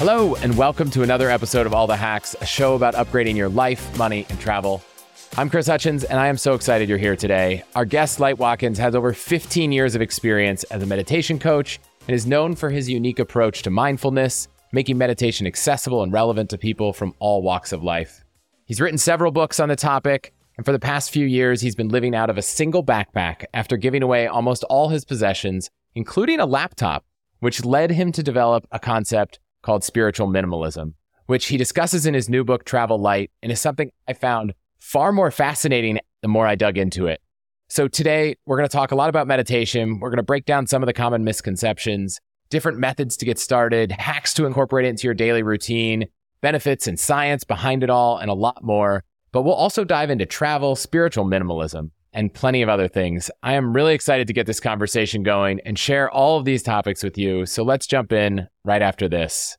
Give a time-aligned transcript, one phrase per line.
[0.00, 3.50] Hello, and welcome to another episode of All the Hacks, a show about upgrading your
[3.50, 4.82] life, money, and travel.
[5.36, 7.64] I'm Chris Hutchins, and I am so excited you're here today.
[7.74, 12.14] Our guest, Light Watkins, has over 15 years of experience as a meditation coach and
[12.14, 16.94] is known for his unique approach to mindfulness, making meditation accessible and relevant to people
[16.94, 18.24] from all walks of life.
[18.64, 21.90] He's written several books on the topic, and for the past few years, he's been
[21.90, 26.46] living out of a single backpack after giving away almost all his possessions, including a
[26.46, 27.04] laptop,
[27.40, 30.94] which led him to develop a concept called spiritual minimalism,
[31.26, 35.12] which he discusses in his new book, Travel Light, and is something I found far
[35.12, 37.20] more fascinating the more I dug into it.
[37.68, 40.00] So today, we're going to talk a lot about meditation.
[40.00, 43.92] We're going to break down some of the common misconceptions, different methods to get started,
[43.92, 46.06] hacks to incorporate it into your daily routine,
[46.40, 49.04] benefits and science behind it all, and a lot more.
[49.32, 53.30] But we'll also dive into travel, spiritual minimalism, and plenty of other things.
[53.42, 57.02] I am really excited to get this conversation going and share all of these topics
[57.02, 57.46] with you.
[57.46, 59.56] So let's jump in right after this.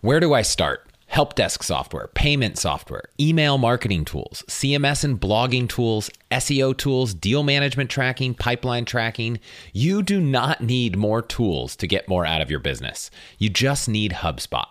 [0.00, 0.90] Where do I start?
[1.10, 7.42] Help desk software, payment software, email marketing tools, CMS and blogging tools, SEO tools, deal
[7.42, 9.40] management tracking, pipeline tracking.
[9.72, 13.10] You do not need more tools to get more out of your business.
[13.38, 14.70] You just need HubSpot.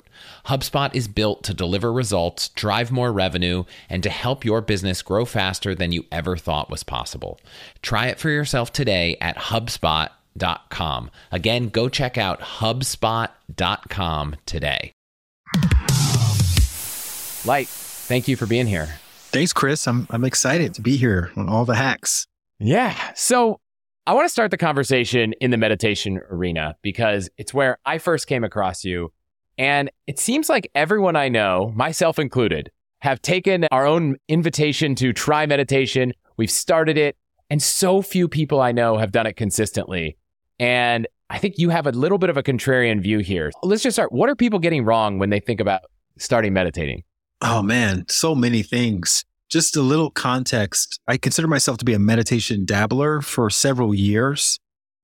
[0.45, 5.25] HubSpot is built to deliver results, drive more revenue, and to help your business grow
[5.25, 7.39] faster than you ever thought was possible.
[7.81, 11.11] Try it for yourself today at HubSpot.com.
[11.31, 14.91] Again, go check out HubSpot.com today.
[17.43, 18.99] Light, thank you for being here.
[19.31, 19.87] Thanks, Chris.
[19.87, 22.27] I'm, I'm excited to be here on all the hacks.
[22.59, 22.95] Yeah.
[23.15, 23.59] So
[24.05, 28.27] I want to start the conversation in the meditation arena because it's where I first
[28.27, 29.11] came across you
[29.57, 35.13] and it seems like everyone I know, myself included, have taken our own invitation to
[35.13, 36.13] try meditation.
[36.37, 37.17] We've started it,
[37.49, 40.17] and so few people I know have done it consistently.
[40.59, 43.51] And I think you have a little bit of a contrarian view here.
[43.63, 44.11] Let's just start.
[44.11, 45.81] What are people getting wrong when they think about
[46.17, 47.03] starting meditating?
[47.41, 49.25] Oh, man, so many things.
[49.49, 50.99] Just a little context.
[51.07, 54.59] I consider myself to be a meditation dabbler for several years.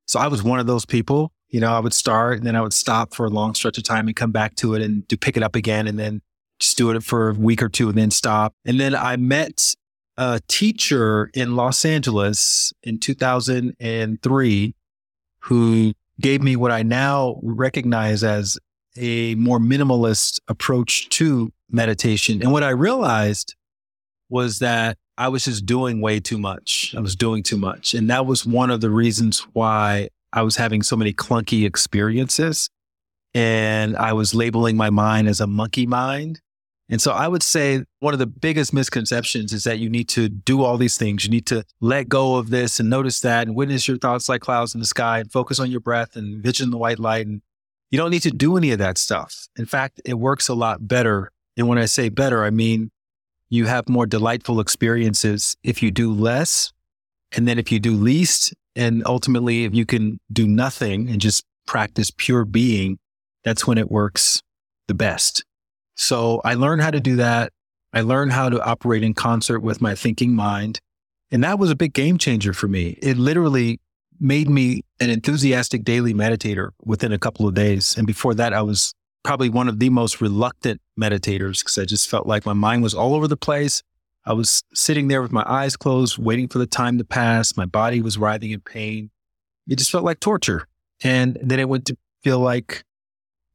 [0.06, 2.62] So I was one of those people you know, I would start and then I
[2.62, 5.18] would stop for a long stretch of time and come back to it and do
[5.18, 6.22] pick it up again and then
[6.60, 8.54] just do it for a week or two and then stop.
[8.66, 9.76] And then I met
[10.18, 14.76] a teacher in Los Angeles in 2003
[15.42, 18.58] who gave me what I now recognize as
[18.98, 22.42] a more minimalist approach to meditation.
[22.42, 23.56] And what I realized
[24.30, 26.94] was that I was just doing way too much.
[26.98, 27.94] I was doing too much.
[27.94, 32.70] And that was one of the reasons why I was having so many clunky experiences
[33.34, 36.42] and I was labeling my mind as a monkey mind.
[36.90, 40.30] And so I would say one of the biggest misconceptions is that you need to
[40.30, 41.26] do all these things.
[41.26, 44.42] You need to let go of this and notice that and witness your thoughts like
[44.42, 47.26] clouds in the sky and focus on your breath and vision the white light.
[47.26, 47.42] And
[47.90, 49.48] you don't need to do any of that stuff.
[49.58, 51.32] In fact, it works a lot better.
[51.58, 52.92] And when I say better, I mean
[53.50, 56.72] you have more delightful experiences if you do less.
[57.32, 61.44] And then if you do least, and ultimately, if you can do nothing and just
[61.66, 62.98] practice pure being,
[63.44, 64.42] that's when it works
[64.88, 65.44] the best.
[65.96, 67.52] So I learned how to do that.
[67.92, 70.80] I learned how to operate in concert with my thinking mind.
[71.32, 72.98] And that was a big game changer for me.
[73.02, 73.80] It literally
[74.20, 77.98] made me an enthusiastic daily meditator within a couple of days.
[77.98, 82.10] And before that, I was probably one of the most reluctant meditators because I just
[82.10, 83.82] felt like my mind was all over the place.
[84.28, 87.56] I was sitting there with my eyes closed, waiting for the time to pass.
[87.56, 89.10] My body was writhing in pain.
[89.70, 90.68] It just felt like torture.
[91.02, 92.84] And then it went to feel like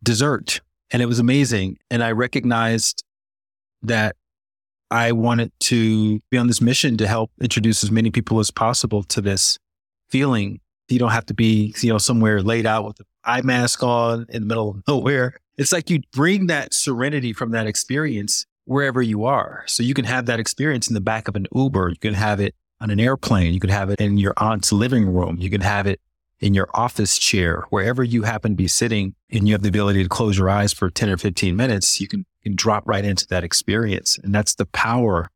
[0.03, 0.63] dessert.
[0.91, 1.79] And it was amazing.
[1.91, 3.05] And I recognized
[3.83, 4.17] that
[4.91, 9.03] I wanted to be on this mission to help introduce as many people as possible
[9.05, 9.59] to this
[10.09, 10.61] feeling.
[10.89, 14.25] You don't have to be, you know, somewhere laid out with an eye mask on
[14.31, 15.37] in the middle of nowhere.
[15.59, 19.65] It's like you bring that serenity from that experience wherever you are.
[19.67, 21.91] So you can have that experience in the back of an Uber.
[21.91, 23.55] You can have it on an airplane.
[23.55, 25.39] You can have it in your aunt's living room.
[25.39, 26.01] You can have it
[26.43, 30.03] in your office chair, wherever you happen to be sitting and you have the ability
[30.03, 33.25] to close your eyes for 10 or 15 minutes, you can, can drop right into
[33.29, 34.19] that experience.
[34.23, 35.31] And that's the power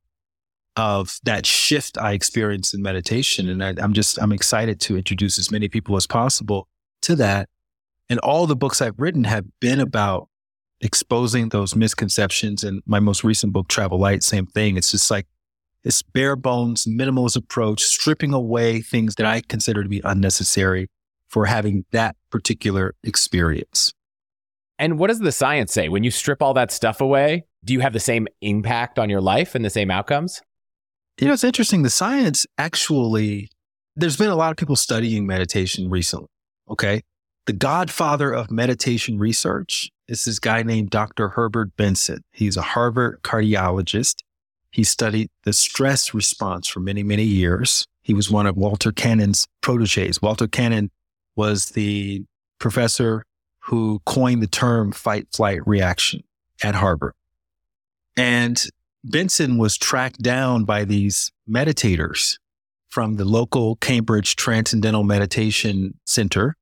[0.75, 3.49] of that shift I experienced in meditation.
[3.49, 6.67] And I, I'm just, I'm excited to introduce as many people as possible
[7.03, 7.49] to that.
[8.11, 10.29] And all the books I've written have been about
[10.81, 12.65] exposing those misconceptions.
[12.65, 14.77] And my most recent book, Travel Light, same thing.
[14.77, 15.27] It's just like
[15.85, 20.89] this bare bones minimalist approach, stripping away things that I consider to be unnecessary
[21.29, 23.93] for having that particular experience.
[24.79, 25.89] And what does the science say?
[25.89, 29.21] When you strip all that stuff away, do you have the same impact on your
[29.21, 30.43] life and the same outcomes?
[31.21, 31.83] You know, it's interesting.
[31.83, 33.49] The science actually,
[33.97, 36.29] there's been a lot of people studying meditation recently.
[36.71, 37.03] Okay.
[37.47, 41.31] The godfather of meditation research is this guy named Dr.
[41.31, 42.23] Herbert Benson.
[42.33, 44.17] He's a Harvard cardiologist.
[44.71, 47.87] He studied the stress response for many, many years.
[48.03, 50.23] He was one of Walter Cannon's proteges.
[50.23, 50.91] Walter Cannon
[51.35, 52.25] was the
[52.59, 53.25] professor
[53.61, 56.23] who coined the term fight flight reaction
[56.63, 57.13] at Harvard.
[58.17, 58.63] And
[59.03, 62.39] Benson was tracked down by these meditators
[62.89, 66.57] from the local Cambridge Transcendental Meditation Center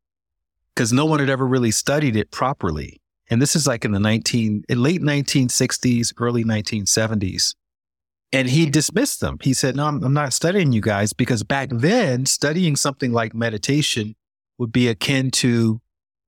[0.75, 3.01] because no one had ever really studied it properly.
[3.31, 7.55] And this is like in the 19, in late 1960s, early 1970s.
[8.33, 9.39] And he dismissed them.
[9.41, 13.35] He said, No, I'm, I'm not studying you guys because back then, studying something like
[13.35, 14.17] meditation
[14.59, 15.81] would be akin to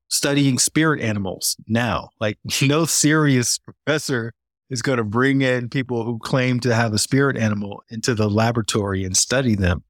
[0.08, 2.10] studying spirit animals now.
[2.20, 4.32] Like, no serious professor
[4.70, 8.28] is going to bring in people who claim to have a spirit animal into the
[8.28, 9.84] laboratory and study them.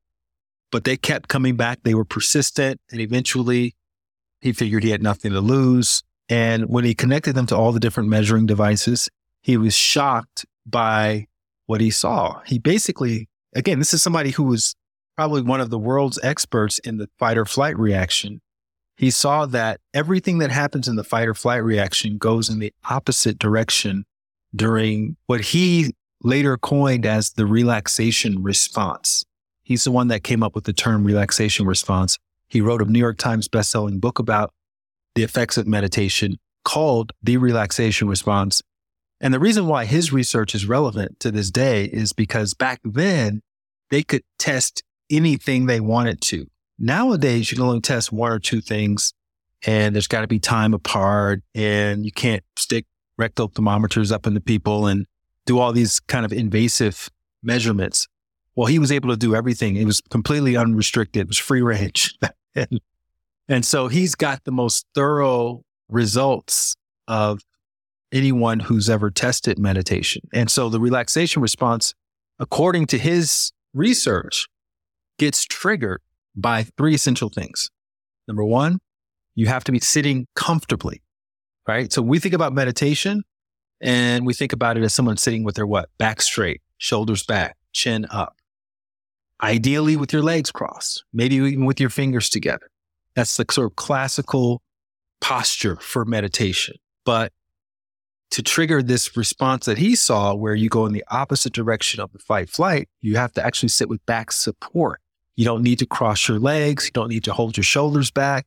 [0.71, 1.81] But they kept coming back.
[1.83, 2.81] They were persistent.
[2.91, 3.75] And eventually
[4.41, 6.03] he figured he had nothing to lose.
[6.29, 9.09] And when he connected them to all the different measuring devices,
[9.43, 11.27] he was shocked by
[11.67, 12.41] what he saw.
[12.47, 14.75] He basically, again, this is somebody who was
[15.17, 18.41] probably one of the world's experts in the fight or flight reaction.
[18.97, 22.73] He saw that everything that happens in the fight or flight reaction goes in the
[22.89, 24.05] opposite direction
[24.55, 29.25] during what he later coined as the relaxation response.
[29.63, 32.19] He's the one that came up with the term relaxation response.
[32.49, 34.53] He wrote a New York Times bestselling book about
[35.17, 38.63] the effects of meditation called The Relaxation Response.
[39.21, 43.41] And the reason why his research is relevant to this day is because back then
[43.91, 46.47] they could test anything they wanted to.
[46.79, 49.15] Nowadays, you can only test one or two things
[49.67, 52.85] and there's got to be time apart and you can't stick
[53.17, 55.07] rectal thermometers up into people and
[55.47, 57.09] do all these kind of invasive
[57.43, 58.07] measurements.
[58.55, 59.77] Well, he was able to do everything.
[59.77, 61.23] It was completely unrestricted.
[61.23, 62.19] It was free range.
[62.55, 62.81] and,
[63.49, 66.77] and so he's got the most thorough results
[67.09, 67.41] of
[68.13, 70.23] anyone who's ever tested meditation.
[70.33, 71.95] And so the relaxation response,
[72.39, 74.47] according to his research,
[75.19, 76.01] gets triggered
[76.35, 77.71] by three essential things.
[78.29, 78.79] Number one,
[79.35, 81.03] you have to be sitting comfortably
[81.67, 81.93] right?
[81.93, 83.23] So we think about meditation
[83.81, 85.89] and we think about it as someone sitting with their what?
[85.99, 88.37] Back straight, shoulders back, chin up.
[89.43, 92.71] Ideally with your legs crossed, maybe even with your fingers together.
[93.17, 94.63] That's the sort of classical
[95.21, 96.77] posture for meditation.
[97.05, 97.33] But
[98.33, 102.13] to trigger this response that he saw, where you go in the opposite direction of
[102.13, 105.01] the fight flight, you have to actually sit with back support.
[105.37, 106.87] You don't need to cross your legs.
[106.87, 108.47] You don't need to hold your shoulders back.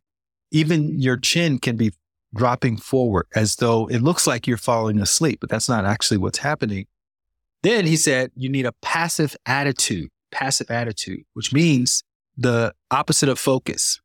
[0.51, 1.94] Even your chin can be
[2.36, 6.39] dropping forward as though it looks like you're falling asleep, but that's not actually what's
[6.39, 6.86] happening.
[7.63, 12.04] Then he said, you need a passive attitude, passive attitude, which means
[12.38, 14.00] the opposite of focus.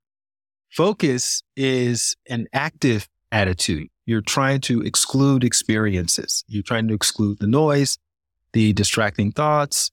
[0.74, 3.86] Focus is an active attitude.
[4.06, 6.42] You're trying to exclude experiences.
[6.48, 7.96] You're trying to exclude the noise,
[8.54, 9.92] the distracting thoughts,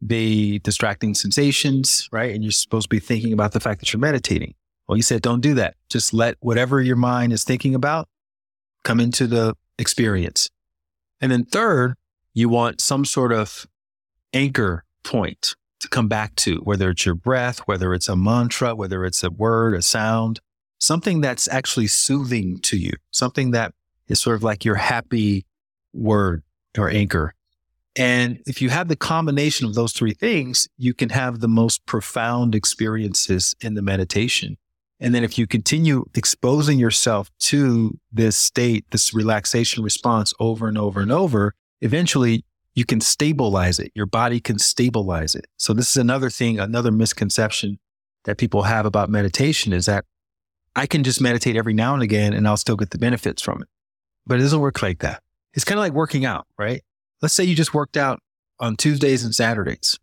[0.00, 2.34] the distracting sensations, right?
[2.34, 4.54] And you're supposed to be thinking about the fact that you're meditating.
[4.88, 5.74] Well, you said, don't do that.
[5.90, 8.08] Just let whatever your mind is thinking about
[8.82, 10.48] come into the experience.
[11.20, 11.96] And then third,
[12.32, 13.66] you want some sort of
[14.32, 15.54] anchor point
[15.84, 19.30] to come back to, whether it's your breath, whether it's a mantra, whether it's a
[19.30, 20.40] word, a sound,
[20.78, 23.72] something that's actually soothing to you, something that
[24.08, 25.46] is sort of like your happy
[25.92, 26.42] word
[26.76, 27.34] or anchor.
[27.96, 31.86] And if you have the combination of those three things, you can have the most
[31.86, 34.56] profound experiences in the meditation.
[34.98, 40.78] And then if you continue exposing yourself to this state, this relaxation response over and
[40.78, 43.92] over and over, eventually you can stabilize it.
[43.94, 45.46] Your body can stabilize it.
[45.56, 47.78] So this is another thing, another misconception
[48.24, 50.04] that people have about meditation is that
[50.74, 53.62] I can just meditate every now and again and I'll still get the benefits from
[53.62, 53.68] it.
[54.26, 55.22] But it doesn't work like that.
[55.52, 56.82] It's kind of like working out, right?
[57.22, 58.20] Let's say you just worked out
[58.58, 59.98] on Tuesdays and Saturdays.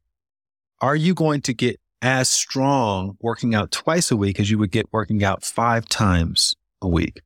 [0.80, 4.72] Are you going to get as strong working out twice a week as you would
[4.72, 7.22] get working out five times a week.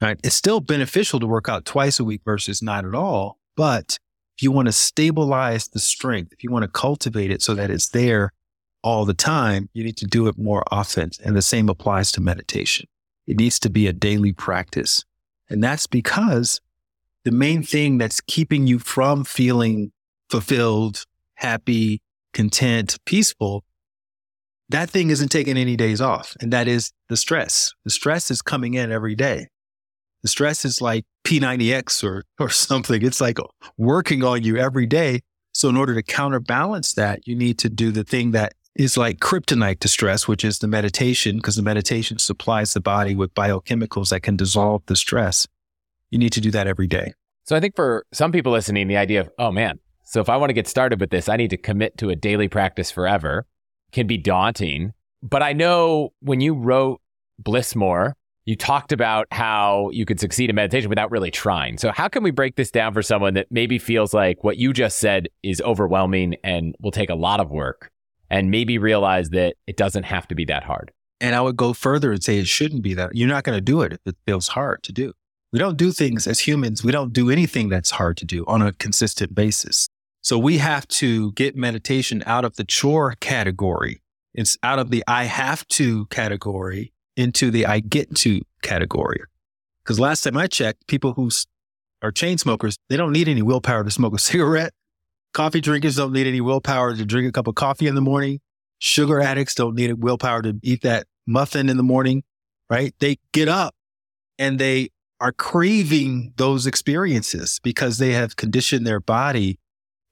[0.00, 0.18] Right?
[0.22, 3.38] It's still beneficial to work out twice a week versus not at all.
[3.56, 3.98] But
[4.42, 7.88] you want to stabilize the strength, if you want to cultivate it so that it's
[7.90, 8.32] there
[8.82, 11.10] all the time, you need to do it more often.
[11.24, 12.86] And the same applies to meditation.
[13.26, 15.04] It needs to be a daily practice.
[15.48, 16.60] And that's because
[17.24, 19.92] the main thing that's keeping you from feeling
[20.28, 22.00] fulfilled, happy,
[22.32, 23.64] content, peaceful,
[24.70, 26.34] that thing isn't taking any days off.
[26.40, 27.72] And that is the stress.
[27.84, 29.48] The stress is coming in every day.
[30.22, 33.02] The stress is like P90X or, or something.
[33.02, 33.38] It's like
[33.76, 35.20] working on you every day.
[35.52, 39.18] So in order to counterbalance that, you need to do the thing that is like
[39.18, 44.08] kryptonite to stress, which is the meditation, because the meditation supplies the body with biochemicals
[44.10, 45.46] that can dissolve the stress.
[46.10, 47.12] You need to do that every day.
[47.44, 50.36] So I think for some people listening, the idea of, oh man, so if I
[50.36, 53.46] want to get started with this, I need to commit to a daily practice forever
[53.92, 54.92] can be daunting.
[55.22, 57.00] But I know when you wrote
[57.38, 61.78] Bliss More, you talked about how you could succeed in meditation without really trying.
[61.78, 64.72] So how can we break this down for someone that maybe feels like what you
[64.72, 67.90] just said is overwhelming and will take a lot of work
[68.30, 70.90] and maybe realize that it doesn't have to be that hard?
[71.20, 73.14] And I would go further and say it shouldn't be that.
[73.14, 75.12] You're not going to do it if it feels hard to do.
[75.52, 76.82] We don't do things as humans.
[76.82, 79.86] We don't do anything that's hard to do on a consistent basis.
[80.22, 84.00] So we have to get meditation out of the chore category.
[84.34, 89.20] It's out of the I have to category into the I get to category.
[89.84, 91.30] Because last time I checked, people who
[92.02, 94.72] are chain smokers, they don't need any willpower to smoke a cigarette.
[95.32, 98.40] Coffee drinkers don't need any willpower to drink a cup of coffee in the morning.
[98.78, 102.22] Sugar addicts don't need willpower to eat that muffin in the morning,
[102.68, 102.94] right?
[102.98, 103.74] They get up
[104.38, 104.90] and they
[105.20, 109.58] are craving those experiences because they have conditioned their body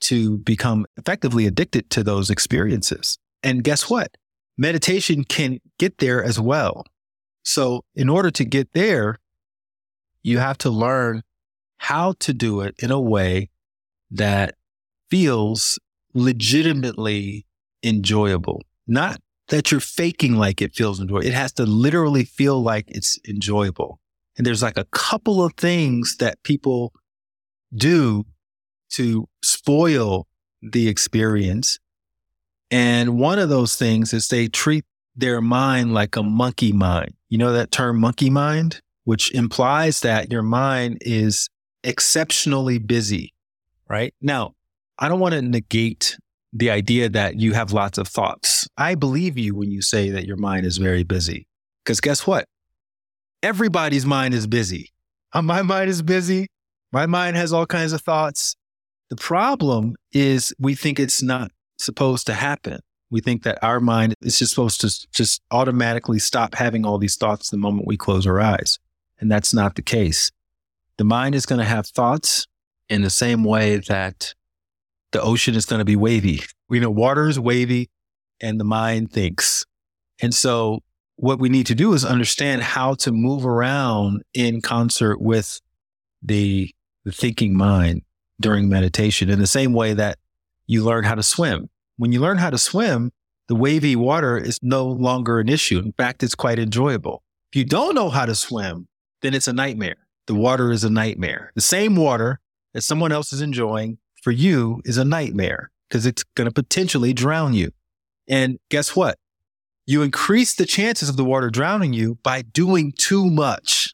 [0.03, 3.19] to become effectively addicted to those experiences.
[3.43, 4.17] And guess what?
[4.57, 6.85] Meditation can get there as well.
[7.43, 9.17] So in order to get there,
[10.23, 11.23] you have to learn
[11.79, 13.49] how to do it in a way
[14.11, 14.57] that
[15.11, 15.79] feels
[16.13, 17.47] legitimately
[17.83, 18.61] enjoyable.
[18.87, 21.27] Not that you're faking like it feels enjoyable.
[21.27, 23.99] It has to literally feel like it's enjoyable.
[24.37, 26.93] And there's like a couple of things that people
[27.75, 28.27] do
[28.91, 30.27] to spoil
[30.61, 31.79] the experience.
[32.71, 34.85] And one of those things is they treat
[35.21, 37.15] their mind like a monkey mind.
[37.29, 41.49] You know that term monkey mind, which implies that your mind is
[41.85, 43.33] exceptionally busy,
[43.89, 44.15] right?
[44.21, 44.55] Now,
[44.99, 46.19] I don't want to negate
[46.53, 48.67] the idea that you have lots of thoughts.
[48.77, 51.47] I believe you when you say that your mind is very busy.
[51.85, 52.47] Because guess what?
[53.43, 54.93] everybody's mind is busy.
[55.33, 56.49] Uh, my mind is busy.
[56.93, 58.57] My mind has all kinds of thoughts.
[59.11, 62.81] The problem is we think it's not supposed to happen.
[63.11, 67.17] We think that our mind is just supposed to just automatically stop having all these
[67.17, 68.79] thoughts the moment we close our eyes.
[69.19, 70.31] And that's not the case.
[70.97, 72.47] The mind is going to have thoughts
[72.89, 74.35] in the same way that
[75.13, 76.43] the ocean is going to be wavy.
[76.69, 77.91] We know water is wavy
[78.41, 79.65] and the mind thinks.
[80.21, 80.81] And so
[81.17, 85.61] what we need to do is understand how to move around in concert with
[86.23, 86.71] the,
[87.05, 88.03] the thinking mind
[88.41, 90.19] during meditation in the same way that
[90.67, 91.69] you learn how to swim.
[92.01, 93.13] When you learn how to swim,
[93.49, 95.79] the wavy water is no longer an issue.
[95.79, 97.23] In fact, it's quite enjoyable.
[97.53, 98.89] If you don't know how to swim,
[99.21, 99.99] then it's a nightmare.
[100.27, 101.53] The water is a nightmare.
[101.55, 102.41] The same water
[102.73, 107.13] that someone else is enjoying for you is a nightmare because it's going to potentially
[107.13, 107.71] drown you.
[108.27, 109.19] And guess what?
[109.91, 113.93] you increase the chances of the water drowning you by doing too much.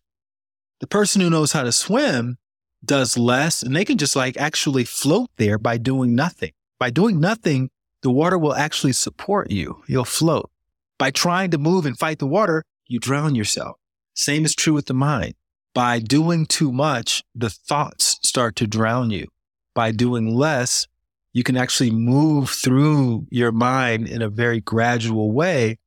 [0.80, 2.36] The person who knows how to swim
[2.84, 6.52] does less and they can just like actually float there by doing nothing.
[6.78, 7.70] By doing nothing,
[8.06, 9.82] the water will actually support you.
[9.88, 10.48] You'll float.
[10.96, 13.78] By trying to move and fight the water, you drown yourself.
[14.14, 15.34] Same is true with the mind.
[15.74, 19.26] By doing too much, the thoughts start to drown you.
[19.74, 20.86] By doing less,
[21.32, 25.78] you can actually move through your mind in a very gradual way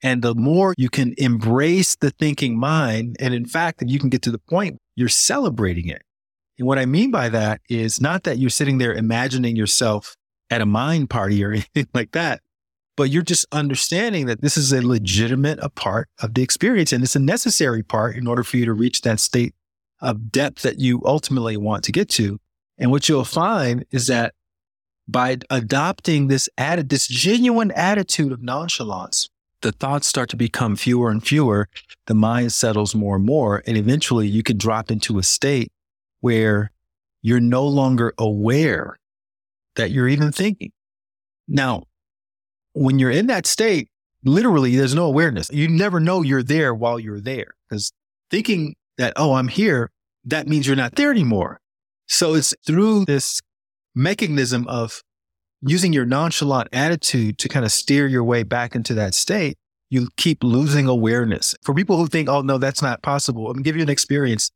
[0.00, 4.22] and the more you can embrace the thinking mind, and in fact, you can get
[4.22, 6.02] to the point you're celebrating it.
[6.56, 10.14] And what I mean by that is not that you're sitting there imagining yourself
[10.50, 12.40] at a mind party or anything like that,
[12.96, 17.02] but you're just understanding that this is a legitimate a part of the experience and
[17.02, 19.54] it's a necessary part in order for you to reach that state
[20.00, 22.38] of depth that you ultimately want to get to.
[22.78, 24.34] And what you'll find is that
[25.06, 29.28] by adopting this added, this genuine attitude of nonchalance,
[29.60, 31.68] the thoughts start to become fewer and fewer,
[32.06, 33.62] the mind settles more and more.
[33.66, 35.72] And eventually you can drop into a state
[36.20, 36.70] where
[37.22, 38.98] you're no longer aware
[39.76, 40.72] that you're even thinking.
[41.48, 41.84] Now,
[42.72, 43.88] when you're in that state,
[44.24, 45.50] literally there's no awareness.
[45.52, 47.92] You never know you're there while you're there because
[48.30, 49.90] thinking that, oh, I'm here,
[50.24, 51.60] that means you're not there anymore.
[52.06, 53.40] So it's through this
[53.94, 55.02] mechanism of
[55.60, 59.56] using your nonchalant attitude to kind of steer your way back into that state,
[59.90, 61.54] you keep losing awareness.
[61.62, 64.50] For people who think, oh, no, that's not possible, I'm give you an experience.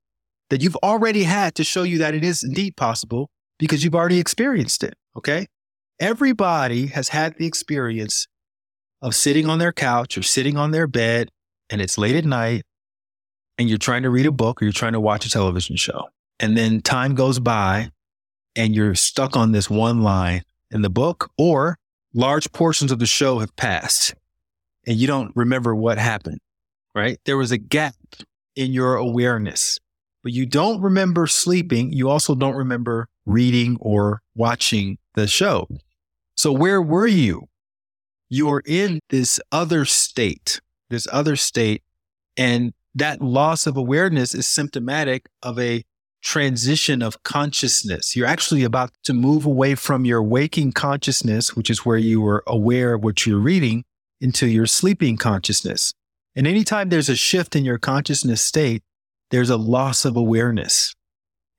[0.50, 4.18] that you've already had to show you that it is indeed possible because you've already
[4.18, 4.94] experienced it.
[5.18, 5.48] Okay.
[5.98, 8.28] Everybody has had the experience
[9.02, 11.28] of sitting on their couch or sitting on their bed
[11.68, 12.62] and it's late at night
[13.58, 16.08] and you're trying to read a book or you're trying to watch a television show.
[16.38, 17.90] And then time goes by
[18.54, 21.78] and you're stuck on this one line in the book or
[22.14, 24.14] large portions of the show have passed
[24.86, 26.38] and you don't remember what happened,
[26.94, 27.18] right?
[27.24, 27.96] There was a gap
[28.54, 29.80] in your awareness,
[30.22, 31.92] but you don't remember sleeping.
[31.92, 35.68] You also don't remember reading or watching the show.
[36.36, 37.48] So where were you?
[38.28, 40.60] You're in this other state,
[40.90, 41.82] this other state.
[42.36, 45.84] And that loss of awareness is symptomatic of a
[46.22, 48.16] transition of consciousness.
[48.16, 52.42] You're actually about to move away from your waking consciousness, which is where you were
[52.46, 53.84] aware of what you're reading,
[54.20, 55.94] into your sleeping consciousness.
[56.34, 58.82] And anytime there's a shift in your consciousness state,
[59.30, 60.94] there's a loss of awareness.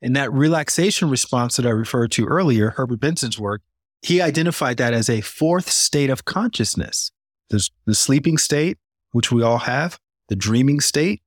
[0.02, 3.62] And that relaxation response that I referred to earlier, Herbert Benson's work,
[4.02, 7.12] he identified that as a fourth state of consciousness.
[7.50, 8.78] There's the sleeping state,
[9.12, 11.22] which we all have, the dreaming state,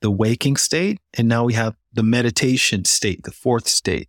[0.00, 4.08] the waking state, and now we have the meditation state, the fourth state.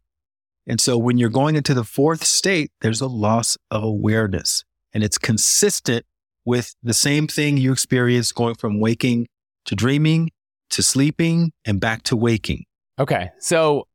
[0.67, 5.03] And so when you're going into the fourth state, there's a loss of awareness and
[5.03, 6.05] it's consistent
[6.45, 9.27] with the same thing you experience going from waking
[9.65, 10.31] to dreaming
[10.69, 12.65] to sleeping and back to waking.
[12.97, 13.29] Okay.
[13.39, 13.87] So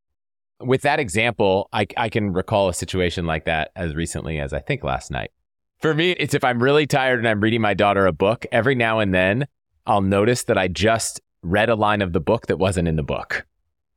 [0.60, 4.60] with that example, I, I can recall a situation like that as recently as I
[4.60, 5.30] think last night.
[5.78, 8.74] For me, it's if I'm really tired and I'm reading my daughter a book, every
[8.74, 9.46] now and then
[9.86, 13.02] I'll notice that I just read a line of the book that wasn't in the
[13.02, 13.46] book.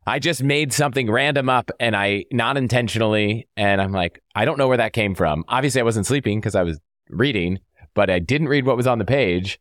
[0.06, 3.48] I just made something random up and I not intentionally.
[3.56, 5.44] And I'm like, I don't know where that came from.
[5.48, 6.80] Obviously, I wasn't sleeping because I was
[7.10, 7.60] reading,
[7.94, 9.60] but I didn't read what was on the page.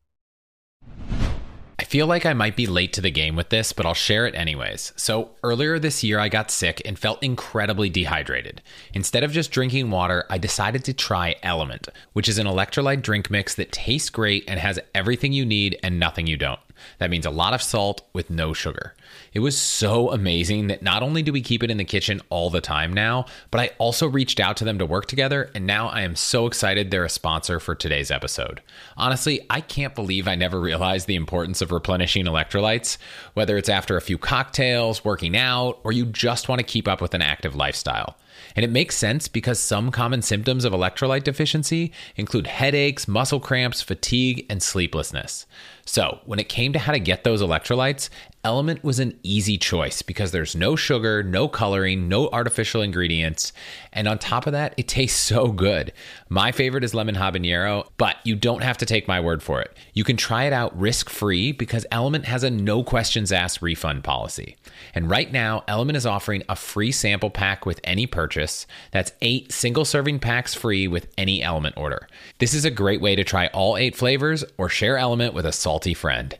[1.92, 4.34] Feel like I might be late to the game with this, but I'll share it
[4.34, 4.94] anyways.
[4.96, 8.62] So, earlier this year, I got sick and felt incredibly dehydrated.
[8.94, 13.30] Instead of just drinking water, I decided to try Element, which is an electrolyte drink
[13.30, 16.60] mix that tastes great and has everything you need and nothing you don't.
[16.96, 18.94] That means a lot of salt with no sugar.
[19.32, 22.50] It was so amazing that not only do we keep it in the kitchen all
[22.50, 25.88] the time now, but I also reached out to them to work together, and now
[25.88, 28.60] I am so excited they're a sponsor for today's episode.
[28.96, 32.98] Honestly, I can't believe I never realized the importance of replenishing electrolytes,
[33.34, 37.00] whether it's after a few cocktails, working out, or you just want to keep up
[37.00, 38.16] with an active lifestyle.
[38.56, 43.82] And it makes sense because some common symptoms of electrolyte deficiency include headaches, muscle cramps,
[43.82, 45.46] fatigue, and sleeplessness.
[45.84, 48.08] So, when it came to how to get those electrolytes,
[48.44, 53.52] Element was an easy choice because there's no sugar, no coloring, no artificial ingredients.
[53.92, 55.92] And on top of that, it tastes so good.
[56.28, 59.76] My favorite is lemon habanero, but you don't have to take my word for it.
[59.94, 64.02] You can try it out risk free because Element has a no questions asked refund
[64.02, 64.56] policy.
[64.92, 68.66] And right now, Element is offering a free sample pack with any purchase.
[68.90, 72.08] That's eight single serving packs free with any Element order.
[72.38, 75.52] This is a great way to try all eight flavors or share Element with a
[75.52, 76.36] salty friend.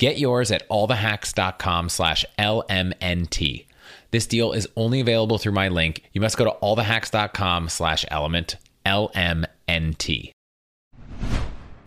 [0.00, 3.66] Get yours at allthehacks.com slash LMNT.
[4.12, 6.04] This deal is only available through my link.
[6.14, 10.30] You must go to allthehacks.com slash element, LMNT.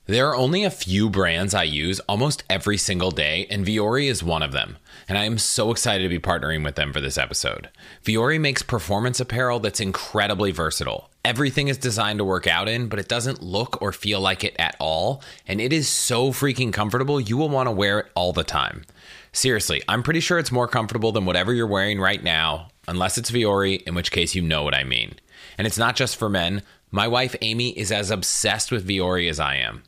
[0.05, 4.21] There are only a few brands I use almost every single day, and Vuori is
[4.21, 4.77] one of them.
[5.09, 7.69] And I am so excited to be partnering with them for this episode.
[8.05, 11.09] Vuori makes performance apparel that's incredibly versatile.
[11.25, 14.55] Everything is designed to work out in, but it doesn't look or feel like it
[14.59, 15.23] at all.
[15.47, 18.83] And it is so freaking comfortable, you will want to wear it all the time.
[19.31, 23.31] Seriously, I'm pretty sure it's more comfortable than whatever you're wearing right now, unless it's
[23.31, 25.15] Vuori, in which case you know what I mean.
[25.57, 26.61] And it's not just for men.
[26.91, 29.83] My wife Amy is as obsessed with Vuori as I am.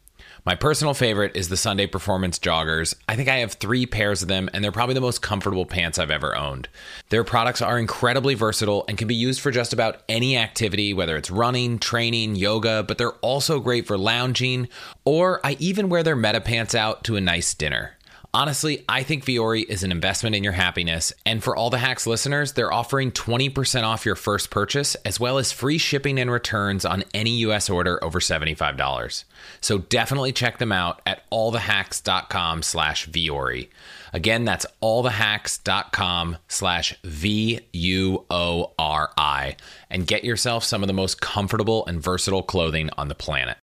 [0.45, 2.93] My personal favorite is the Sunday Performance Joggers.
[3.09, 5.97] I think I have three pairs of them, and they're probably the most comfortable pants
[5.97, 6.69] I've ever owned.
[7.09, 11.17] Their products are incredibly versatile and can be used for just about any activity, whether
[11.17, 14.69] it's running, training, yoga, but they're also great for lounging,
[15.03, 17.97] or I even wear their meta pants out to a nice dinner.
[18.35, 21.13] Honestly, I think Vuori is an investment in your happiness.
[21.25, 25.37] And for all the hacks listeners, they're offering 20% off your first purchase, as well
[25.37, 29.23] as free shipping and returns on any US order over $75.
[29.61, 33.69] So definitely check them out at allthehacks.com slash Vuori.
[34.11, 39.55] Again, that's allthehacks.com slash V U O R I
[39.89, 43.55] and get yourself some of the most comfortable and versatile clothing on the planet.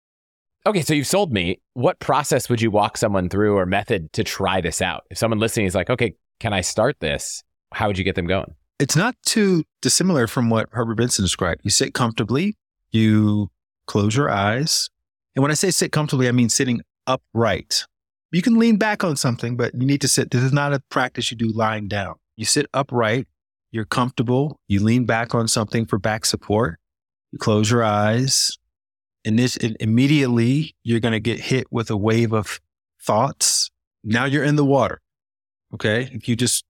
[0.63, 1.59] Okay, so you've sold me.
[1.73, 5.03] What process would you walk someone through or method to try this out?
[5.09, 7.43] If someone listening is like, okay, can I start this?
[7.73, 8.53] How would you get them going?
[8.77, 11.61] It's not too dissimilar from what Herbert Benson described.
[11.63, 12.57] You sit comfortably,
[12.91, 13.49] you
[13.87, 14.89] close your eyes.
[15.35, 17.85] And when I say sit comfortably, I mean sitting upright.
[18.31, 20.29] You can lean back on something, but you need to sit.
[20.29, 22.15] This is not a practice you do lying down.
[22.37, 23.27] You sit upright,
[23.71, 26.79] you're comfortable, you lean back on something for back support,
[27.31, 28.57] you close your eyes,
[29.25, 32.59] and this immediately you're going to get hit with a wave of
[33.01, 33.69] thoughts.
[34.03, 35.01] Now you're in the water.
[35.73, 36.09] Okay.
[36.11, 36.65] If you just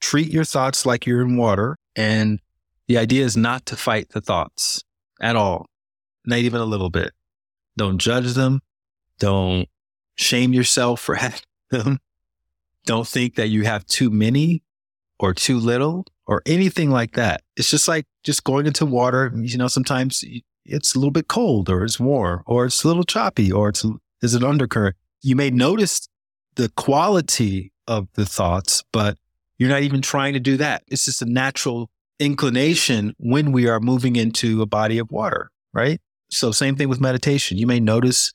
[0.00, 2.40] treat your thoughts like you're in water, and
[2.88, 4.82] the idea is not to fight the thoughts
[5.20, 5.66] at all,
[6.24, 7.12] not even a little bit.
[7.76, 8.60] Don't judge them.
[9.18, 9.68] Don't
[10.16, 11.98] shame yourself for having them.
[12.86, 14.62] Don't think that you have too many
[15.18, 17.42] or too little or anything like that.
[17.56, 19.32] It's just like just going into water.
[19.34, 20.22] You know, sometimes
[20.64, 23.84] it's a little bit cold or it's warm or it's a little choppy or it's
[24.20, 24.96] there's an undercurrent.
[25.22, 26.08] You may notice
[26.54, 29.18] the quality of the thoughts, but
[29.58, 30.82] you're not even trying to do that.
[30.88, 36.00] It's just a natural inclination when we are moving into a body of water, right?
[36.30, 37.58] So same thing with meditation.
[37.58, 38.32] You may notice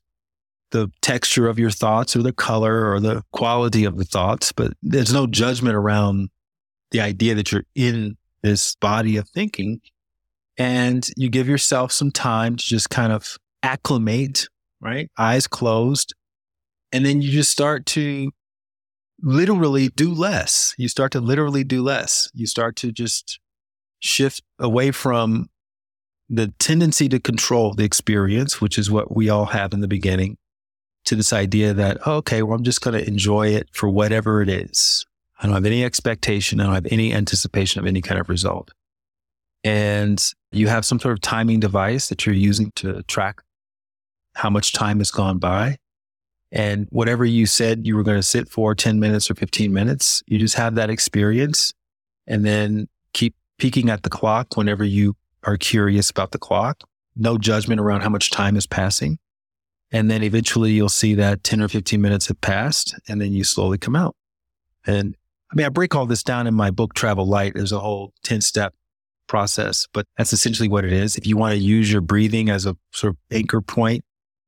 [0.71, 4.73] the texture of your thoughts or the color or the quality of the thoughts, but
[4.83, 6.29] there's no judgment around
[6.91, 9.81] the idea that you're in this body of thinking.
[10.59, 14.49] And you give yourself some time to just kind of acclimate,
[14.81, 15.09] right?
[15.17, 16.13] Eyes closed.
[16.91, 18.31] And then you just start to
[19.21, 20.75] literally do less.
[20.77, 22.29] You start to literally do less.
[22.33, 23.39] You start to just
[23.99, 25.47] shift away from
[26.29, 30.37] the tendency to control the experience, which is what we all have in the beginning,
[31.05, 34.41] to this idea that, oh, okay, well, I'm just going to enjoy it for whatever
[34.41, 35.05] it is.
[35.39, 36.59] I don't have any expectation.
[36.59, 38.71] I don't have any anticipation of any kind of result.
[39.63, 43.41] And you have some sort of timing device that you're using to track
[44.35, 45.77] how much time has gone by.
[46.51, 50.23] And whatever you said you were going to sit for 10 minutes or 15 minutes,
[50.27, 51.73] you just have that experience
[52.25, 56.83] and then keep peeking at the clock whenever you are curious about the clock.
[57.15, 59.19] No judgment around how much time is passing.
[59.91, 63.43] And then eventually you'll see that 10 or 15 minutes have passed and then you
[63.43, 64.15] slowly come out.
[64.85, 65.15] And
[65.51, 67.53] I mean, I break all this down in my book, Travel Light.
[67.55, 68.73] There's a whole 10 step
[69.29, 71.15] process, but that's essentially what it is.
[71.15, 74.03] If you want to use your breathing as a sort of anchor point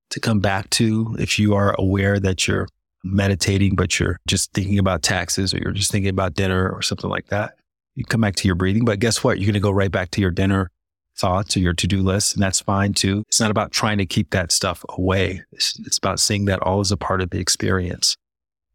[0.10, 2.68] to come back to, if you are aware that you're
[3.04, 7.10] meditating, but you're just thinking about taxes or you're just thinking about dinner or something
[7.10, 7.54] like that,
[7.96, 8.84] you come back to your breathing.
[8.84, 9.40] But guess what?
[9.40, 10.70] You're going to go right back to your dinner
[11.18, 13.24] thoughts or your to do list, and that's fine too.
[13.28, 15.44] It's not about trying to keep that stuff away.
[15.52, 18.18] It's, it's about seeing that all is a part of the experience.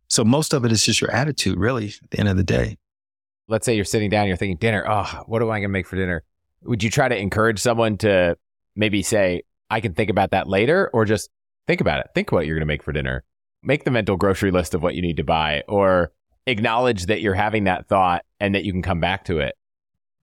[0.09, 2.77] So most of it is just your attitude, really, at the end of the day.
[3.49, 4.85] Let's say you're sitting down, you're thinking dinner.
[4.89, 6.25] Oh, what am I going to make for dinner?
[6.63, 8.37] Would you try to encourage someone to
[8.75, 11.31] maybe say, I can think about that later, or just
[11.67, 12.09] think about it?
[12.15, 13.25] Think what you're going to make for dinner.
[13.63, 16.13] Make the mental grocery list of what you need to buy, or
[16.47, 19.55] acknowledge that you're having that thought and that you can come back to it.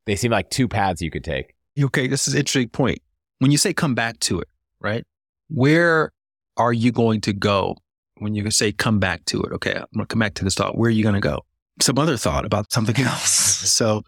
[0.06, 1.54] They seem like two paths you could take.
[1.80, 3.00] Okay, this is an interesting point.
[3.40, 4.48] When you say come back to it,
[4.80, 5.06] right?
[5.50, 6.12] Where
[6.58, 7.78] are you going to go
[8.18, 9.52] when you say come back to it?
[9.54, 10.78] Okay, I'm going to come back to this thought.
[10.78, 11.46] Where are you going to go?
[11.82, 13.32] Some other thought about something else.
[13.32, 14.04] so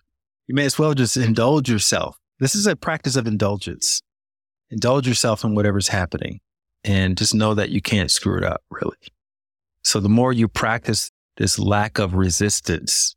[0.48, 2.18] you may as well just indulge yourself.
[2.40, 4.02] This is a practice of indulgence.
[4.70, 6.40] Indulge yourself in whatever's happening
[6.84, 8.98] and just know that you can't screw it up, really.
[9.84, 13.16] So the more you practice this lack of resistance,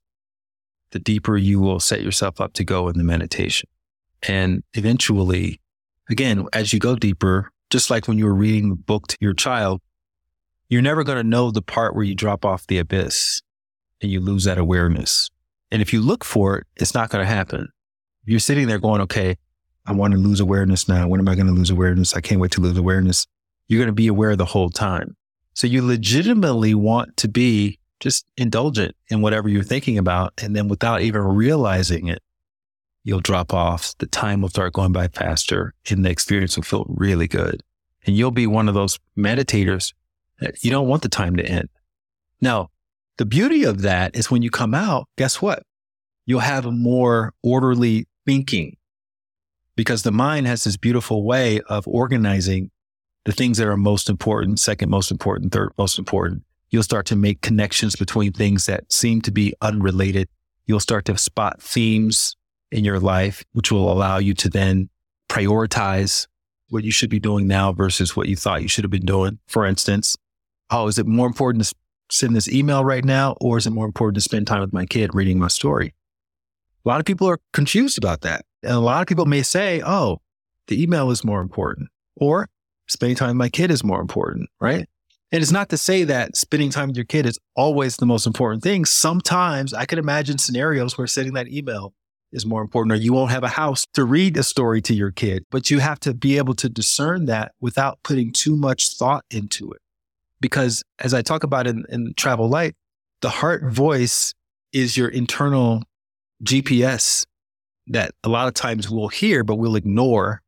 [0.91, 3.69] the deeper you will set yourself up to go in the meditation.
[4.27, 5.61] And eventually,
[6.09, 9.35] again, as you go deeper, just like when you were reading the book to your
[9.35, 9.81] child,
[10.69, 13.43] you're never going to know the part where you drop off the abyss
[14.01, 15.31] and you lose that awareness.
[15.71, 17.69] And if you look for it, it's not going to happen.
[18.25, 19.37] You're sitting there going, okay,
[19.87, 21.09] I want to lose awareness now.
[21.09, 22.15] When am I going to lose awareness?
[22.15, 23.27] I can't wait to lose awareness.
[23.69, 25.17] You're going to be aware the whole time.
[25.55, 30.33] So you legitimately want to be just indulgent in whatever you're thinking about.
[30.39, 32.23] And then without even realizing it,
[33.03, 33.97] you'll drop off.
[33.99, 37.63] The time will start going by faster and the experience will feel really good.
[38.07, 39.93] And you'll be one of those meditators
[40.41, 41.69] that you don't want the time to end.
[42.41, 42.71] Now,
[43.19, 45.63] the beauty of that is when you come out, guess what?
[46.25, 48.77] You'll have a more orderly thinking
[49.77, 52.71] because the mind has this beautiful way of organizing
[53.25, 56.45] the things that are most important, second most important, third most important.
[56.71, 60.29] You'll start to make connections between things that seem to be unrelated.
[60.67, 62.37] You'll start to spot themes
[62.71, 64.91] in your life, which will allow you to then
[65.29, 66.27] prioritize
[66.69, 69.39] what you should be doing now versus what you thought you should have been doing.
[69.49, 70.15] For instance,
[70.71, 71.75] oh, is it more important to
[72.11, 74.87] send this email right now, or is it more important to spend time with my
[74.87, 75.95] kid reading my story?
[76.85, 78.45] A lot of people are confused about that.
[78.63, 80.19] And a lot of people may say, oh,
[80.67, 82.49] the email is more important, or
[82.89, 84.89] spending time with my kid is more important, right?
[85.31, 88.27] And it's not to say that spending time with your kid is always the most
[88.27, 88.87] important thing.
[88.87, 91.93] Sometimes I can imagine scenarios where sending that email
[92.33, 95.11] is more important, or you won't have a house to read a story to your
[95.11, 95.45] kid.
[95.51, 99.71] But you have to be able to discern that without putting too much thought into
[99.73, 99.81] it.
[100.41, 102.75] Because as I talk about in, in Travel Light,
[103.21, 104.35] the heart voice
[104.73, 105.83] is your internal
[106.45, 107.27] GPS
[107.89, 110.43] that a lot of times we'll hear, but we'll ignore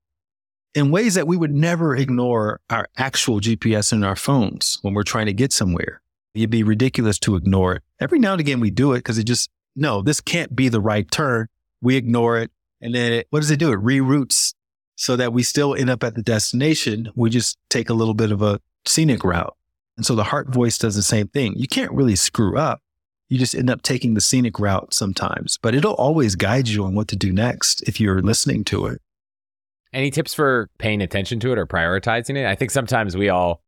[0.75, 5.03] in ways that we would never ignore our actual GPS in our phones when we're
[5.03, 6.01] trying to get somewhere.
[6.35, 7.83] It'd be ridiculous to ignore it.
[7.99, 10.81] Every now and again, we do it because it just, no, this can't be the
[10.81, 11.49] right turn.
[11.83, 12.53] We ignore it.
[12.81, 13.73] And then it, what does it do?
[13.73, 14.55] It reroutes
[14.95, 17.11] so that we still end up at the destination.
[17.17, 19.57] We just take a little bit of a scenic route.
[20.01, 21.53] And so the heart voice does the same thing.
[21.59, 22.81] You can't really screw up.
[23.29, 26.95] You just end up taking the scenic route sometimes, but it'll always guide you on
[26.95, 29.03] what to do next if you're listening to it.
[29.93, 32.47] Any tips for paying attention to it or prioritizing it?
[32.47, 33.61] I think sometimes we all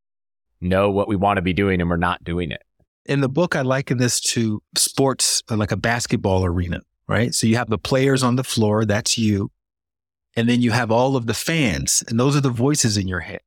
[0.58, 2.62] know what we want to be doing and we're not doing it.
[3.04, 7.34] In the book, I liken this to sports, uh, like a basketball arena, right?
[7.34, 9.50] So you have the players on the floor, that's you.
[10.34, 13.20] And then you have all of the fans, and those are the voices in your
[13.20, 13.40] head.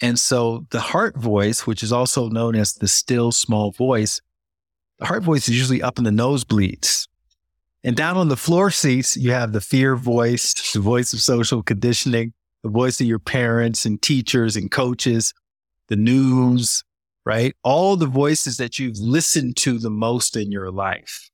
[0.00, 4.20] And so the heart voice, which is also known as the still small voice,
[4.98, 7.06] the heart voice is usually up in the nosebleeds.
[7.82, 11.62] And down on the floor seats, you have the fear voice, the voice of social
[11.62, 12.32] conditioning,
[12.62, 15.32] the voice of your parents and teachers and coaches,
[15.88, 16.84] the news,
[17.24, 17.54] right?
[17.62, 21.30] All the voices that you've listened to the most in your life.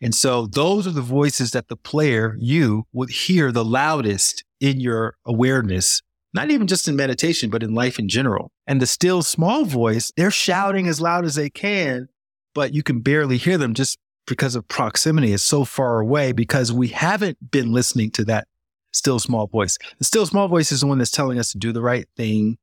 [0.00, 4.80] And so those are the voices that the player, you, would hear the loudest in
[4.80, 6.02] your awareness,
[6.34, 8.50] not even just in meditation, but in life in general.
[8.66, 12.08] And the still small voice, they're shouting as loud as they can,
[12.54, 15.32] but you can barely hear them just because of proximity.
[15.32, 18.46] It's so far away because we haven't been listening to that
[18.92, 19.78] still small voice.
[19.98, 22.58] The still small voice is the one that's telling us to do the right thing,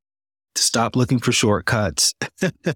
[0.54, 2.14] to stop looking for shortcuts,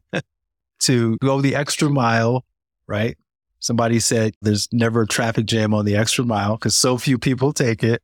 [0.80, 2.44] to go the extra mile,
[2.86, 3.16] right?
[3.58, 7.52] Somebody said there's never a traffic jam on the extra mile because so few people
[7.52, 8.02] take it.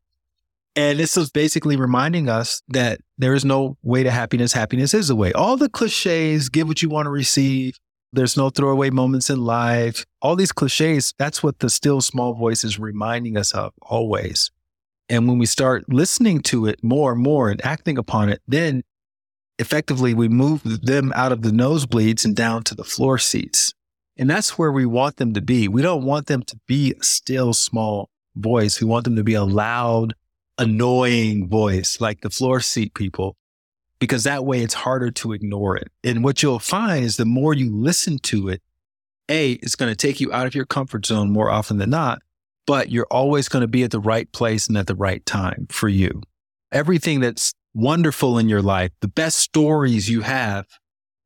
[0.77, 4.53] And this is basically reminding us that there is no way to happiness.
[4.53, 5.33] Happiness is the way.
[5.33, 7.79] All the cliches, give what you want to receive.
[8.13, 10.05] There's no throwaway moments in life.
[10.23, 14.51] All these cliches, that's what the still small voice is reminding us of always.
[15.09, 18.83] And when we start listening to it more and more and acting upon it, then
[19.59, 23.75] effectively we move them out of the nosebleeds and down to the floor seats.
[24.17, 25.67] And that's where we want them to be.
[25.67, 28.81] We don't want them to be a still small voice.
[28.81, 30.15] We want them to be a loud,
[30.61, 33.37] annoying voice like the floor seat people,
[33.99, 35.88] because that way it's harder to ignore it.
[36.05, 38.62] And what you'll find is the more you listen to it,
[39.29, 42.20] A, it's going to take you out of your comfort zone more often than not,
[42.66, 45.66] but you're always going to be at the right place and at the right time
[45.70, 46.23] for you.
[46.70, 50.66] Everything that's wonderful in your life, the best stories you have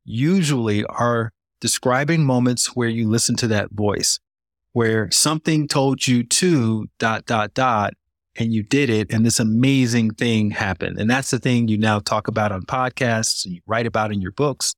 [0.05, 4.21] usually are describing moments where you listen to that voice,
[4.73, 7.95] where something told you to dot, dot, dot,
[8.37, 9.13] and you did it.
[9.13, 10.99] And this amazing thing happened.
[10.99, 14.21] And that's the thing you now talk about on podcasts and you write about in
[14.21, 14.75] your books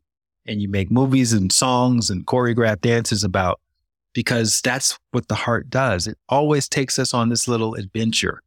[0.46, 3.60] and you make movies and songs and choreographed dances about
[4.14, 6.06] because that's what the heart does.
[6.06, 8.42] It always takes us on this little adventure.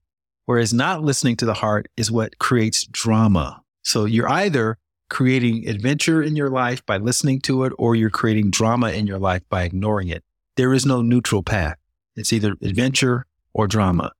[0.46, 3.62] Whereas not listening to the heart is what creates drama.
[3.84, 8.52] So you're either creating adventure in your life by listening to it, or you're creating
[8.52, 10.24] drama in your life by ignoring it.
[10.56, 11.78] There is no neutral path.
[12.16, 14.12] It's either adventure or drama.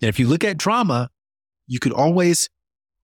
[0.00, 1.10] And if you look at drama,
[1.66, 2.48] you could always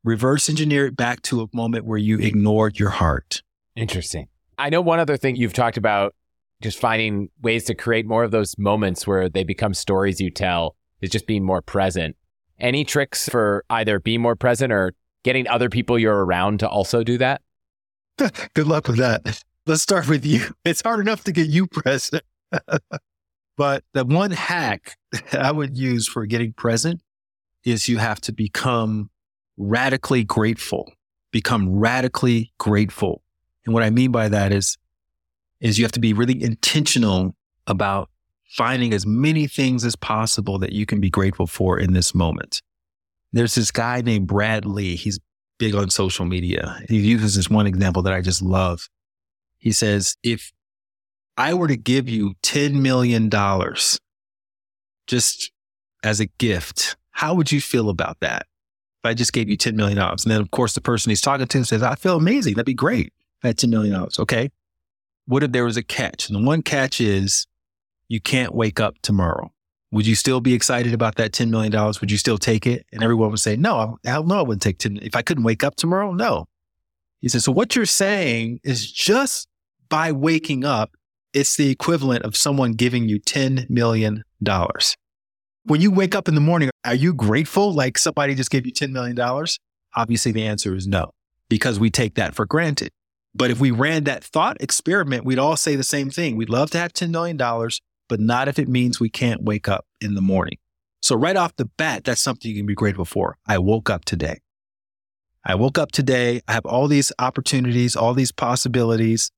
[0.05, 3.42] reverse engineer it back to a moment where you ignored your heart.
[3.76, 4.29] Interesting.
[4.59, 6.14] I know one other thing you've talked about
[6.61, 10.76] just finding ways to create more of those moments where they become stories you tell
[11.00, 12.16] is just being more present.
[12.59, 17.03] Any tricks for either being more present or getting other people you're around to also
[17.03, 17.40] do that?
[18.55, 19.42] Good luck with that.
[19.66, 20.55] Let's start with you.
[20.64, 22.22] It's hard enough to get you present.
[23.61, 24.96] but the one hack
[25.35, 27.03] I would use for getting present
[27.62, 29.11] is you have to become
[29.59, 30.90] radically grateful.
[31.31, 33.20] Become radically grateful.
[33.66, 34.79] And what I mean by that is,
[35.61, 38.09] is you have to be really intentional about
[38.49, 42.62] finding as many things as possible that you can be grateful for in this moment.
[43.31, 44.96] There's this guy named Brad Lea.
[44.96, 45.20] He's
[45.59, 46.81] big on social media.
[46.88, 48.88] He uses this one example that I just love.
[49.59, 50.51] He says, if
[51.37, 53.31] I were to give you $10 million
[55.07, 55.51] just
[56.03, 58.47] as a gift, how would you feel about that?
[59.03, 59.99] If I just gave you $10 million.
[59.99, 62.55] And then, of course, the person he's talking to says, I feel amazing.
[62.55, 63.12] That'd be great.
[63.43, 64.07] I had $10 million.
[64.19, 64.51] Okay.
[65.27, 66.29] What if there was a catch?
[66.29, 67.47] And the one catch is
[68.09, 69.53] you can't wake up tomorrow.
[69.93, 71.73] Would you still be excited about that $10 million?
[71.73, 72.87] Would you still take it?
[72.93, 74.99] And everyone would say, no, hell no, I wouldn't take 10.
[75.03, 76.47] If I couldn't wake up tomorrow, no.
[77.21, 79.49] He said, so what you're saying is just
[79.88, 80.93] by waking up,
[81.33, 84.25] it's the equivalent of someone giving you $10 million.
[85.64, 88.73] When you wake up in the morning, are you grateful like somebody just gave you
[88.73, 89.19] $10 million?
[89.95, 91.11] Obviously, the answer is no,
[91.49, 92.90] because we take that for granted.
[93.35, 96.37] But if we ran that thought experiment, we'd all say the same thing.
[96.37, 99.87] We'd love to have $10 million, but not if it means we can't wake up
[100.01, 100.59] in the morning.
[101.03, 103.37] So right off the bat, that's something you can be grateful for.
[103.47, 104.40] I woke up today.
[105.45, 106.43] I woke up today.
[106.47, 109.31] I have all these opportunities, all these possibilities.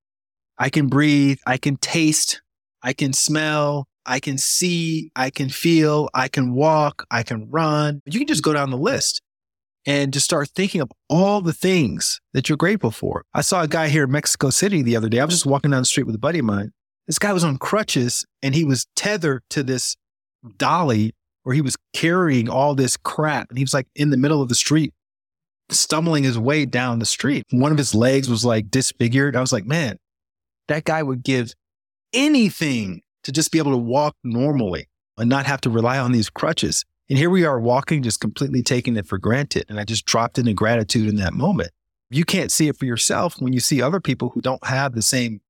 [0.59, 1.39] I can breathe.
[1.47, 2.43] I can taste.
[2.83, 3.87] I can smell.
[4.05, 5.11] I can see.
[5.17, 6.09] I can feel.
[6.15, 7.07] I can walk.
[7.11, 8.03] I can run.
[8.07, 9.23] You can just go down the list
[9.87, 13.25] and just start thinking of all the things that you're grateful for.
[13.35, 15.21] I saw a guy here in Mexico City the other day.
[15.21, 16.73] I was just walking down the street with a buddy of mine.
[17.07, 19.97] This guy was on crutches and he was tethered to this
[20.57, 21.13] dolly
[21.43, 23.49] where he was carrying all this crap.
[23.49, 24.93] And he was like in the middle of the street,
[25.71, 27.45] stumbling his way down the street.
[27.51, 29.35] One of his legs was like disfigured.
[29.35, 29.99] I was like, man,
[30.73, 31.55] that guy would give
[32.13, 36.29] anything to just be able to walk normally and not have to rely on these
[36.29, 36.85] crutches.
[37.09, 39.67] And here we are walking, just completely taking it for granted.
[39.69, 41.71] And I just dropped into gratitude in that moment.
[42.11, 45.03] You can't see it for yourself when you see other people who don't have the
[45.03, 45.41] same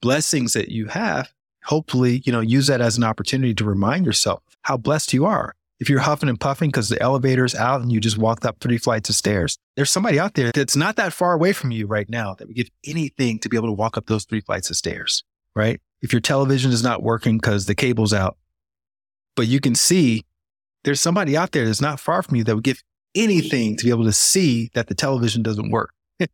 [0.00, 1.32] blessings that you have.
[1.64, 5.55] Hopefully, you know, use that as an opportunity to remind yourself how blessed you are.
[5.78, 8.78] If you're huffing and puffing because the elevator's out and you just walked up three
[8.78, 12.08] flights of stairs, there's somebody out there that's not that far away from you right
[12.08, 14.76] now that would give anything to be able to walk up those three flights of
[14.76, 15.22] stairs,
[15.54, 15.80] right?
[16.00, 18.38] If your television is not working because the cable's out,
[19.34, 20.24] but you can see
[20.84, 22.82] there's somebody out there that's not far from you that would give
[23.14, 25.92] anything to be able to see that the television doesn't work.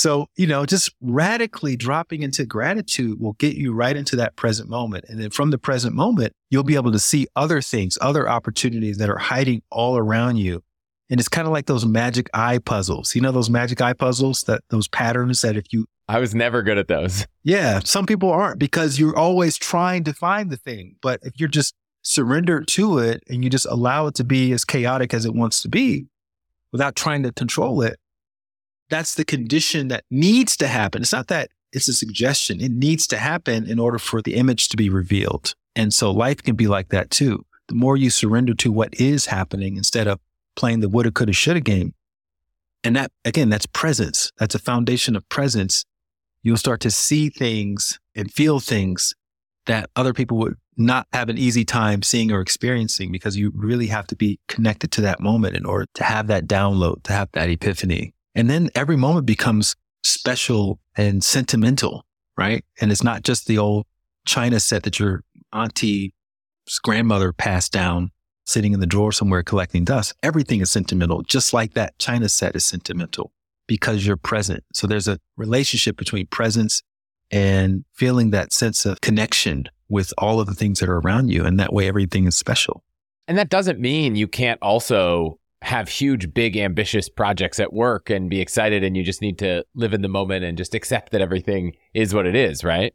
[0.00, 4.70] so, you know, just radically dropping into gratitude will get you right into that present
[4.70, 5.04] moment.
[5.08, 8.96] And then from the present moment, you'll be able to see other things, other opportunities
[8.96, 10.62] that are hiding all around you.
[11.10, 13.14] And it's kind of like those magic eye puzzles.
[13.14, 16.62] You know, those magic eye puzzles that those patterns that if you I was never
[16.62, 17.26] good at those.
[17.42, 20.96] Yeah, some people aren't because you're always trying to find the thing.
[21.00, 24.64] But if you're just surrender to it and you just allow it to be as
[24.64, 26.06] chaotic as it wants to be
[26.72, 27.99] without trying to control it,
[28.90, 31.02] that's the condition that needs to happen.
[31.02, 32.60] It's not that it's a suggestion.
[32.60, 35.54] It needs to happen in order for the image to be revealed.
[35.76, 37.46] And so life can be like that too.
[37.68, 40.18] The more you surrender to what is happening instead of
[40.56, 41.94] playing the woulda, coulda, shoulda game.
[42.82, 44.32] And that, again, that's presence.
[44.38, 45.84] That's a foundation of presence.
[46.42, 49.14] You'll start to see things and feel things
[49.66, 53.86] that other people would not have an easy time seeing or experiencing because you really
[53.88, 57.28] have to be connected to that moment in order to have that download, to have
[57.32, 58.14] that epiphany.
[58.40, 62.06] And then every moment becomes special and sentimental,
[62.38, 62.64] right?
[62.80, 63.84] And it's not just the old
[64.26, 66.12] China set that your auntie's
[66.82, 68.12] grandmother passed down
[68.46, 70.14] sitting in the drawer somewhere collecting dust.
[70.22, 73.30] Everything is sentimental, just like that China set is sentimental
[73.68, 74.64] because you're present.
[74.72, 76.82] So there's a relationship between presence
[77.30, 81.44] and feeling that sense of connection with all of the things that are around you.
[81.44, 82.84] And that way, everything is special.
[83.28, 88.30] And that doesn't mean you can't also have huge, big, ambitious projects at work and
[88.30, 88.82] be excited.
[88.82, 92.14] And you just need to live in the moment and just accept that everything is
[92.14, 92.94] what it is, right?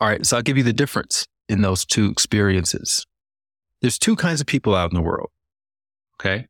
[0.00, 0.24] All right.
[0.24, 3.06] So I'll give you the difference in those two experiences.
[3.80, 5.30] There's two kinds of people out in the world.
[6.20, 6.46] Okay.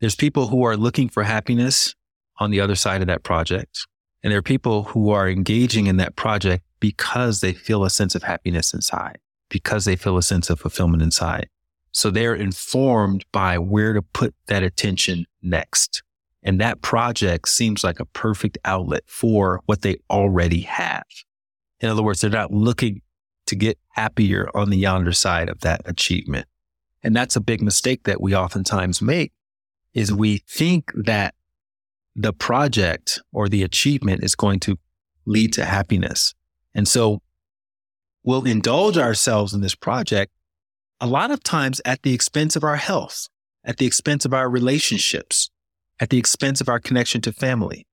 [0.00, 1.94] There's people who are looking for happiness
[2.38, 3.86] on the other side of that project.
[4.22, 8.14] And there are people who are engaging in that project because they feel a sense
[8.14, 11.48] of happiness inside, because they feel a sense of fulfillment inside.
[11.98, 16.04] So they're informed by where to put that attention next.
[16.44, 21.02] And that project seems like a perfect outlet for what they already have.
[21.80, 23.02] In other words, they're not looking
[23.46, 26.46] to get happier on the yonder side of that achievement.
[27.02, 29.32] And that's a big mistake that we oftentimes make
[29.92, 31.34] is we think that
[32.14, 34.78] the project or the achievement is going to
[35.26, 36.32] lead to happiness.
[36.76, 37.22] And so
[38.22, 40.30] we'll indulge ourselves in this project
[41.00, 43.28] a lot of times at the expense of our health,
[43.64, 45.50] at the expense of our relationships,
[46.00, 47.86] at the expense of our connection to family.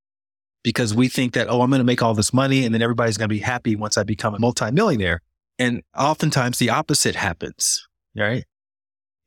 [0.62, 3.16] Because we think that, oh, I'm going to make all this money and then everybody's
[3.16, 5.22] going to be happy once I become a multimillionaire.
[5.58, 8.44] And oftentimes the opposite happens, right?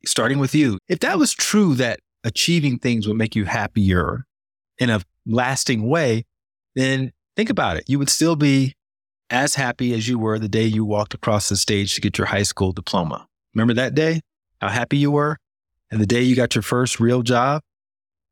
[0.04, 0.78] Starting with you.
[0.88, 4.26] If that was true that achieving things would make you happier
[4.78, 6.24] in a lasting way,
[6.74, 7.84] then think about it.
[7.88, 8.74] You would still be
[9.30, 12.26] as happy as you were the day you walked across the stage to get your
[12.26, 13.26] high school diploma.
[13.54, 14.20] Remember that day?
[14.60, 15.36] How happy you were?
[15.90, 17.62] And the day you got your first real job?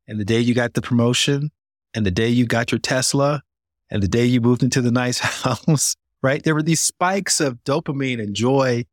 [0.07, 1.51] And the day you got the promotion?
[1.93, 3.41] And the day you got your Tesla?
[3.89, 5.95] And the day you moved into the nice house?
[6.21, 6.43] Right?
[6.43, 8.85] There were these spikes of dopamine and joy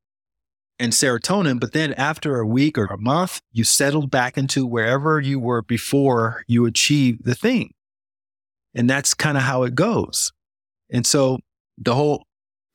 [0.78, 1.58] and serotonin.
[1.60, 5.62] But then after a week or a month, you settled back into wherever you were
[5.62, 7.72] before you achieved the thing.
[8.74, 10.32] And that's kind of how it goes.
[10.90, 11.38] And so
[11.78, 12.24] the whole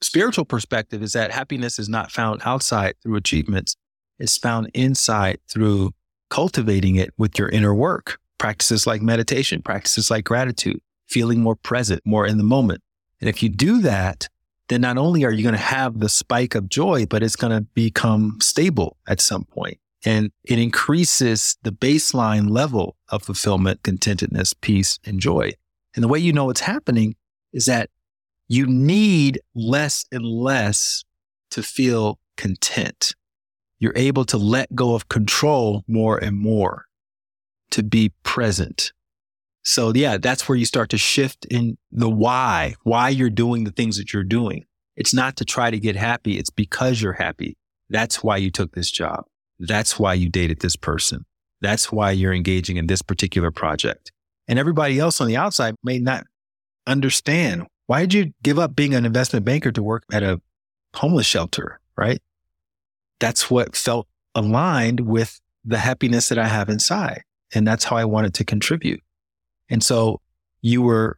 [0.01, 3.75] spiritual perspective is that happiness is not found outside through achievements.
[4.19, 5.91] It's found inside through
[6.29, 12.01] cultivating it with your inner work, practices like meditation, practices like gratitude, feeling more present,
[12.05, 12.81] more in the moment.
[13.19, 14.27] And if you do that,
[14.69, 17.51] then not only are you going to have the spike of joy, but it's going
[17.51, 19.77] to become stable at some point.
[20.05, 25.51] And it increases the baseline level of fulfillment, contentedness, peace, and joy.
[25.93, 27.15] And the way you know it's happening
[27.53, 27.89] is that
[28.51, 31.05] you need less and less
[31.51, 33.15] to feel content.
[33.79, 36.85] You're able to let go of control more and more
[37.69, 38.91] to be present.
[39.63, 43.71] So yeah, that's where you start to shift in the why, why you're doing the
[43.71, 44.65] things that you're doing.
[44.97, 46.37] It's not to try to get happy.
[46.37, 47.55] It's because you're happy.
[47.89, 49.23] That's why you took this job.
[49.59, 51.23] That's why you dated this person.
[51.61, 54.11] That's why you're engaging in this particular project.
[54.49, 56.25] And everybody else on the outside may not
[56.85, 60.39] understand why did you give up being an investment banker to work at a
[60.95, 62.21] homeless shelter, right?
[63.19, 67.23] That's what felt aligned with the happiness that I have inside.
[67.53, 69.01] And that's how I wanted to contribute.
[69.69, 70.21] And so
[70.61, 71.17] you were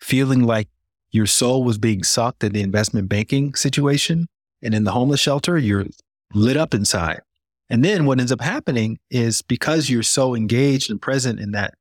[0.00, 0.68] feeling like
[1.10, 4.26] your soul was being sucked in the investment banking situation.
[4.62, 5.84] And in the homeless shelter, you're
[6.32, 7.20] lit up inside.
[7.68, 11.74] And then what ends up happening is because you're so engaged and present in that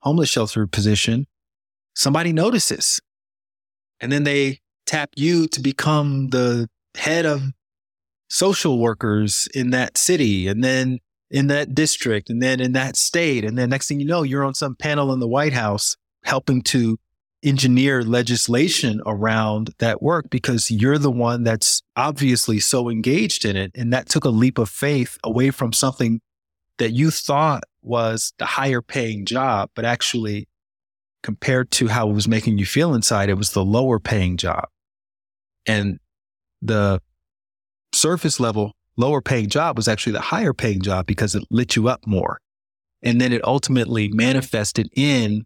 [0.00, 1.28] homeless shelter position,
[1.94, 3.00] somebody notices.
[4.00, 7.42] And then they tap you to become the head of
[8.28, 10.98] social workers in that city and then
[11.30, 13.44] in that district and then in that state.
[13.44, 16.62] And then next thing you know, you're on some panel in the White House helping
[16.62, 16.98] to
[17.42, 23.70] engineer legislation around that work because you're the one that's obviously so engaged in it.
[23.74, 26.20] And that took a leap of faith away from something
[26.78, 30.48] that you thought was the higher paying job, but actually
[31.22, 34.68] compared to how it was making you feel inside, it was the lower paying job.
[35.66, 35.98] And
[36.62, 37.00] the
[37.92, 41.88] surface level, lower paying job was actually the higher paying job because it lit you
[41.88, 42.38] up more.
[43.02, 45.44] And then it ultimately manifested in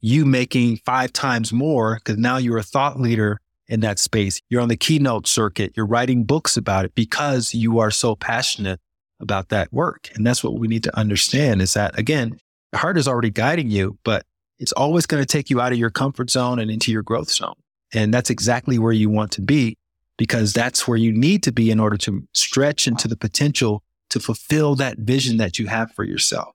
[0.00, 3.38] you making five times more because now you're a thought leader
[3.68, 4.40] in that space.
[4.48, 5.72] You're on the keynote circuit.
[5.76, 8.80] You're writing books about it because you are so passionate
[9.20, 10.08] about that work.
[10.14, 12.38] And that's what we need to understand is that again,
[12.72, 14.24] the heart is already guiding you, but
[14.60, 17.30] it's always going to take you out of your comfort zone and into your growth
[17.30, 17.54] zone.
[17.92, 19.78] And that's exactly where you want to be
[20.18, 24.20] because that's where you need to be in order to stretch into the potential to
[24.20, 26.54] fulfill that vision that you have for yourself.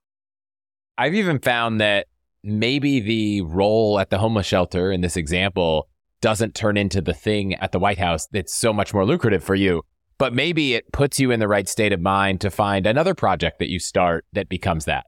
[0.97, 2.05] I've even found that
[2.43, 5.89] maybe the role at the homeless shelter in this example
[6.21, 9.55] doesn't turn into the thing at the White House that's so much more lucrative for
[9.55, 9.81] you.
[10.17, 13.59] But maybe it puts you in the right state of mind to find another project
[13.59, 15.07] that you start that becomes that.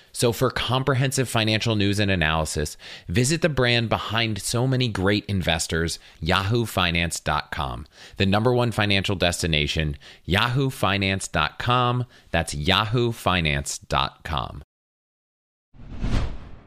[0.11, 5.99] So, for comprehensive financial news and analysis, visit the brand behind so many great investors,
[6.21, 7.87] yahoofinance.com,
[8.17, 9.97] the number one financial destination,
[10.27, 12.05] yahoofinance.com.
[12.31, 14.63] That's yahoofinance.com.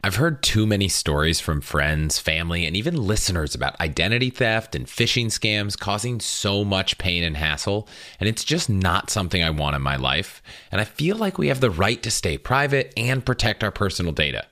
[0.05, 4.85] I've heard too many stories from friends, family, and even listeners about identity theft and
[4.85, 7.87] phishing scams causing so much pain and hassle,
[8.19, 10.43] and it's just not something I want in my life.
[10.71, 14.11] And I feel like we have the right to stay private and protect our personal
[14.11, 14.45] data.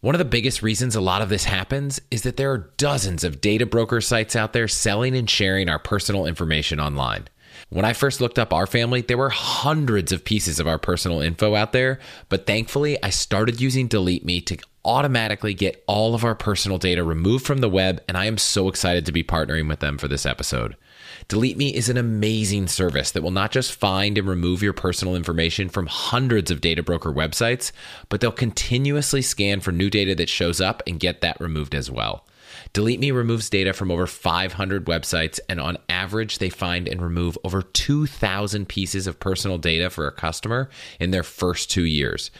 [0.00, 3.22] One of the biggest reasons a lot of this happens is that there are dozens
[3.22, 7.28] of data broker sites out there selling and sharing our personal information online.
[7.68, 11.20] When I first looked up our family, there were hundreds of pieces of our personal
[11.20, 11.98] info out there,
[12.28, 17.02] but thankfully I started using Delete Me to automatically get all of our personal data
[17.02, 20.06] removed from the web, and I am so excited to be partnering with them for
[20.06, 20.76] this episode.
[21.26, 25.16] Delete Me is an amazing service that will not just find and remove your personal
[25.16, 27.72] information from hundreds of data broker websites,
[28.08, 31.90] but they'll continuously scan for new data that shows up and get that removed as
[31.90, 32.24] well.
[32.72, 37.38] Delete Me removes data from over 500 websites, and on average, they find and remove
[37.44, 40.68] over 2,000 pieces of personal data for a customer
[41.00, 42.30] in their first two years.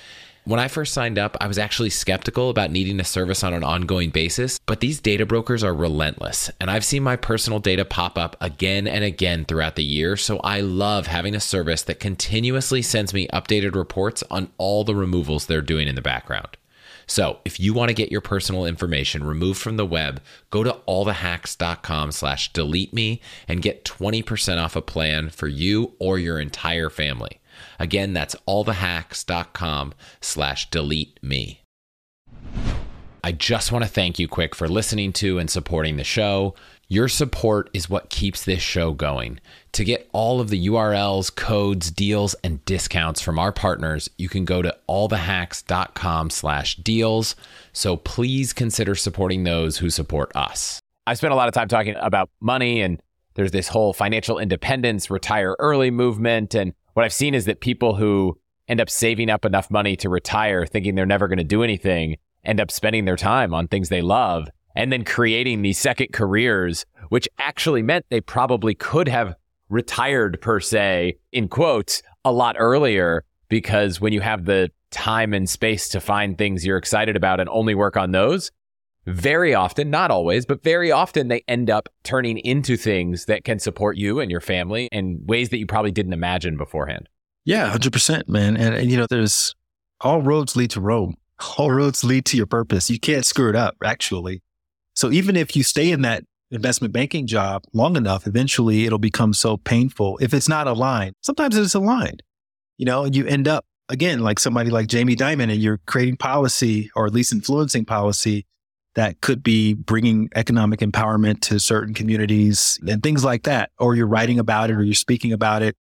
[0.47, 3.65] When I first signed up, I was actually skeptical about needing a service on an
[3.65, 8.17] ongoing basis, but these data brokers are relentless, and I've seen my personal data pop
[8.17, 12.81] up again and again throughout the year, so I love having a service that continuously
[12.81, 16.57] sends me updated reports on all the removals they're doing in the background.
[17.07, 20.77] So if you want to get your personal information removed from the web, go to
[20.89, 26.91] allthehacks.com slash delete me and get 20% off a plan for you or your entire
[26.91, 27.41] family.
[27.79, 31.63] Again, that's allthehacks.com slash delete me.
[33.27, 36.55] I just want to thank you quick for listening to and supporting the show.
[36.89, 39.41] Your support is what keeps this show going.
[39.73, 44.45] To get all of the URLs, codes, deals, and discounts from our partners, you can
[44.45, 47.35] go to allthehacks.com slash deals.
[47.73, 50.79] So please consider supporting those who support us.
[51.09, 53.01] I spent a lot of time talking about money and
[53.35, 56.55] there's this whole financial independence, retire early movement.
[56.55, 60.09] And what I've seen is that people who end up saving up enough money to
[60.09, 63.89] retire thinking they're never going to do anything end up spending their time on things
[63.89, 69.35] they love and then creating these second careers, which actually meant they probably could have
[69.69, 75.49] retired per se, in quotes, a lot earlier because when you have the time and
[75.49, 78.51] space to find things you're excited about and only work on those,
[79.07, 83.59] very often, not always, but very often they end up turning into things that can
[83.59, 87.09] support you and your family in ways that you probably didn't imagine beforehand.
[87.45, 88.57] Yeah, 100%, man.
[88.57, 89.55] And, and, you know, there's
[90.01, 91.17] all roads lead to Rome.
[91.59, 92.89] All roads lead to your purpose.
[92.89, 94.41] You can't screw it up, actually.
[94.97, 99.35] So even if you stay in that investment banking job long enough, eventually it'll become
[99.35, 101.15] so painful if it's not aligned.
[101.23, 102.23] Sometimes it's aligned,
[102.79, 106.17] you know, and you end up again like somebody like Jamie Dimon and you're creating
[106.17, 108.47] policy or at least influencing policy
[108.95, 113.71] that could be bringing economic empowerment to certain communities and things like that.
[113.79, 115.77] Or you're writing about it or you're speaking about it.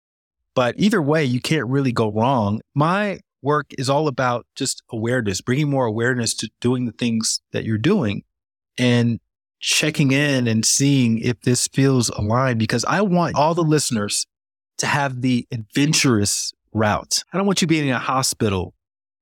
[0.53, 2.59] But either way, you can't really go wrong.
[2.73, 7.63] My work is all about just awareness, bringing more awareness to doing the things that
[7.63, 8.23] you're doing
[8.77, 9.19] and
[9.59, 14.27] checking in and seeing if this feels aligned because I want all the listeners
[14.77, 17.23] to have the adventurous route.
[17.33, 18.73] I don't want you being in a hospital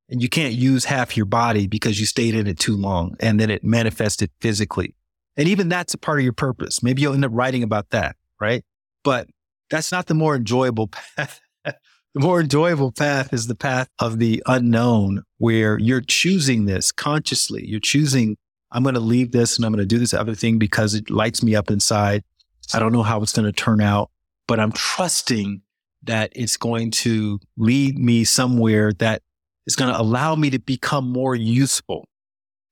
[0.09, 3.39] and you can't use half your body because you stayed in it too long and
[3.39, 4.95] then it manifested physically.
[5.37, 6.83] And even that's a part of your purpose.
[6.83, 8.63] Maybe you'll end up writing about that, right?
[9.03, 9.27] But
[9.69, 10.87] that's not the more enjoyable
[11.17, 11.41] path.
[11.65, 11.75] the
[12.15, 17.65] more enjoyable path is the path of the unknown where you're choosing this consciously.
[17.65, 18.37] You're choosing,
[18.73, 21.09] I'm going to leave this and I'm going to do this other thing because it
[21.09, 22.23] lights me up inside.
[22.73, 24.09] I don't know how it's going to turn out,
[24.47, 25.61] but I'm trusting
[26.03, 29.21] that it's going to lead me somewhere that
[29.67, 32.07] is going to allow me to become more useful.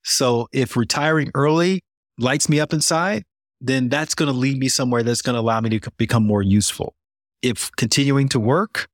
[0.04, 1.84] So if retiring early
[2.18, 3.24] lights me up inside,
[3.62, 6.42] then that's going to lead me somewhere that's going to allow me to become more
[6.42, 6.96] useful.
[7.44, 8.88] If continuing to work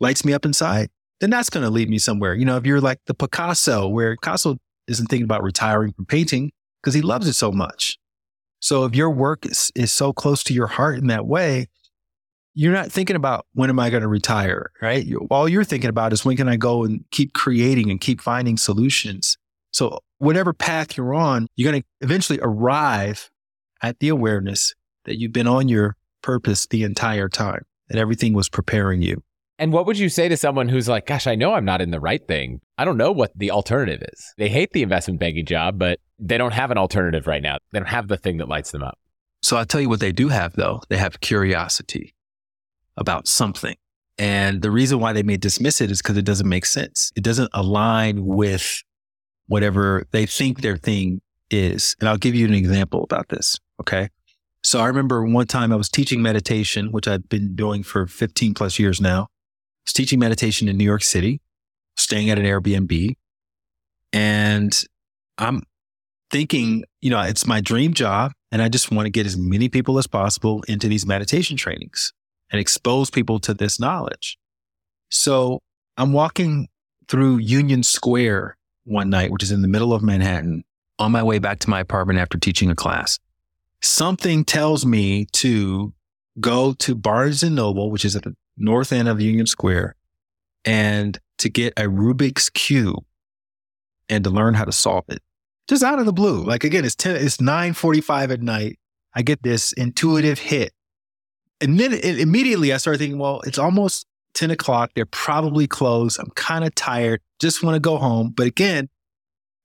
[0.00, 2.34] lights me up inside, then that's going to lead me somewhere.
[2.34, 4.58] You know, if you're like the Picasso, where Picasso
[4.88, 7.98] isn't thinking about retiring from painting because he loves it so much.
[8.60, 11.68] So if your work is, is so close to your heart in that way,
[12.54, 15.06] you're not thinking about when am I going to retire, right?
[15.30, 18.56] All you're thinking about is when can I go and keep creating and keep finding
[18.56, 19.36] solutions.
[19.72, 23.30] So whatever path you're on, you're going to eventually arrive
[23.82, 24.74] at the awareness
[25.04, 29.22] that you've been on your purpose the entire time and everything was preparing you.
[29.58, 31.90] And what would you say to someone who's like, gosh, I know I'm not in
[31.90, 32.60] the right thing.
[32.76, 34.34] I don't know what the alternative is.
[34.36, 37.56] They hate the investment banking job, but they don't have an alternative right now.
[37.72, 38.98] They don't have the thing that lights them up.
[39.42, 40.82] So I'll tell you what they do have though.
[40.88, 42.14] They have curiosity
[42.96, 43.76] about something.
[44.18, 47.12] And the reason why they may dismiss it is because it doesn't make sense.
[47.16, 48.82] It doesn't align with
[49.46, 51.96] whatever they think their thing is.
[52.00, 53.58] And I'll give you an example about this.
[53.80, 54.08] Okay.
[54.62, 58.54] So I remember one time I was teaching meditation, which I've been doing for 15
[58.54, 59.28] plus years now.
[59.86, 61.40] Was teaching meditation in New York City,
[61.96, 63.16] staying at an Airbnb.
[64.12, 64.84] And
[65.38, 65.62] I'm
[66.30, 68.32] thinking, you know, it's my dream job.
[68.50, 72.12] And I just want to get as many people as possible into these meditation trainings
[72.50, 74.38] and expose people to this knowledge.
[75.10, 75.60] So
[75.96, 76.68] I'm walking
[77.08, 80.64] through Union Square one night, which is in the middle of Manhattan,
[80.98, 83.18] on my way back to my apartment after teaching a class.
[83.82, 85.92] Something tells me to
[86.40, 89.96] go to Barnes and Noble, which is at the north end of Union Square,
[90.64, 93.04] and to get a Rubik's Cube
[94.08, 95.22] and to learn how to solve it.
[95.68, 96.44] Just out of the blue.
[96.44, 98.78] Like again, it's 10, it's 945 at night.
[99.14, 100.72] I get this intuitive hit
[101.60, 104.90] and then it, immediately I started thinking, well, it's almost 10 o'clock.
[104.94, 106.18] They're probably closed.
[106.18, 107.20] I'm kind of tired.
[107.38, 108.32] Just want to go home.
[108.36, 108.88] But again,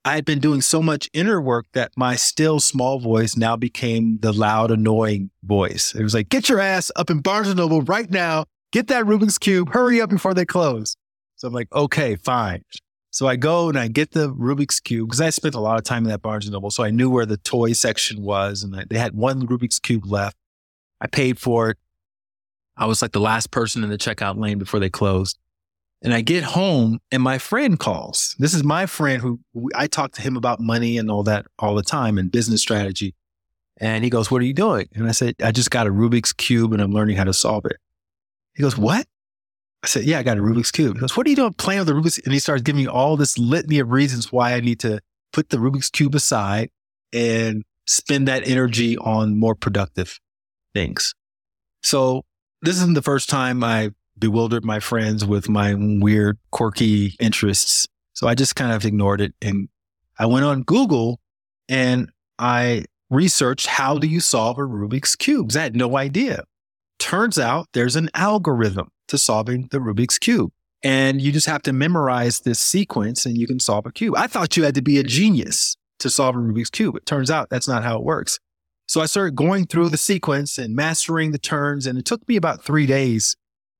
[0.04, 4.18] I had been doing so much inner work that my still small voice now became
[4.22, 5.94] the loud, annoying voice.
[5.94, 8.46] It was like, get your ass up in Barnes and Noble right now.
[8.72, 9.74] Get that Rubik's Cube.
[9.74, 10.96] Hurry up before they close.
[11.36, 12.64] So I'm like, okay, fine.
[13.10, 15.84] So I go and I get the Rubik's Cube because I spent a lot of
[15.84, 16.72] time in that Barnes and Noble.
[16.72, 20.38] So I knew where the toy section was and they had one Rubik's Cube left.
[21.02, 21.78] I paid for it.
[22.78, 25.38] I was like the last person in the checkout lane before they closed.
[26.02, 28.36] And I get home and my friend calls.
[28.40, 29.40] This is my friend who
[29.76, 33.14] I talk to him about money and all that all the time and business strategy.
[33.78, 34.88] And he goes, What are you doing?
[34.94, 37.66] And I said, I just got a Rubik's Cube and I'm learning how to solve
[37.66, 37.78] it.
[38.56, 39.06] He goes, What?
[39.84, 40.96] I said, Yeah, I got a Rubik's Cube.
[40.96, 42.20] He goes, What are you doing playing with the Rubik's?
[42.20, 45.00] And he starts giving me all this litany of reasons why I need to
[45.34, 46.70] put the Rubik's Cube aside
[47.14, 50.20] and spend that energy on more productive
[50.74, 51.14] things.
[51.84, 52.24] So
[52.62, 57.88] this isn't the first time I bewildered my friends with my weird, quirky interests.
[58.14, 59.34] So I just kind of ignored it.
[59.42, 59.68] And
[60.20, 61.20] I went on Google
[61.68, 65.52] and I researched how do you solve a Rubik's Cube?
[65.56, 66.44] I had no idea.
[67.02, 70.52] Turns out there's an algorithm to solving the Rubik's Cube.
[70.84, 74.14] And you just have to memorize this sequence and you can solve a cube.
[74.16, 76.96] I thought you had to be a genius to solve a Rubik's Cube.
[76.96, 78.40] It turns out that's not how it works.
[78.88, 81.88] So I started going through the sequence and mastering the turns.
[81.88, 83.36] And it took me about three days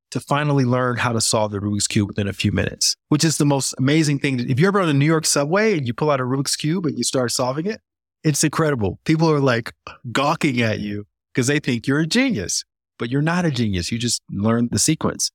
[0.10, 3.38] to finally learn how to solve the Rubik's Cube within a few minutes, which is
[3.38, 4.40] the most amazing thing.
[4.50, 6.88] If you're ever on a New York subway and you pull out a Rubik's Cube
[6.88, 7.82] and you start solving it,
[8.24, 9.00] it's incredible.
[9.06, 9.74] People are like
[10.12, 12.66] gawking at you because they think you're a genius,
[13.02, 13.92] but you're not a genius.
[13.92, 15.32] You just learned the sequence.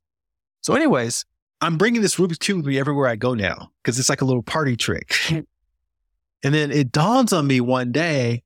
[0.60, 1.24] So, anyways,
[1.60, 4.24] I'm bringing this Rubik's Cube with me everywhere I go now because it's like a
[4.24, 5.16] little party trick.
[5.30, 8.44] and then it dawns on me one day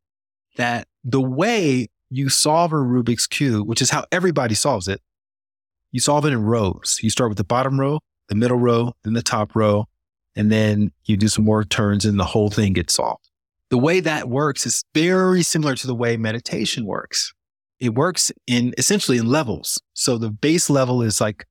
[0.56, 5.02] that the way you solve a Rubik's Cube, which is how everybody solves it,
[5.92, 6.98] you solve it in rows.
[7.02, 8.00] You start with the bottom row,
[8.30, 9.84] the middle row, then the top row,
[10.34, 13.28] and then you do some more turns and the whole thing gets solved.
[13.68, 17.34] The way that works is very similar to the way meditation works.
[17.80, 19.80] It works in essentially in levels.
[19.94, 21.46] So the base level is like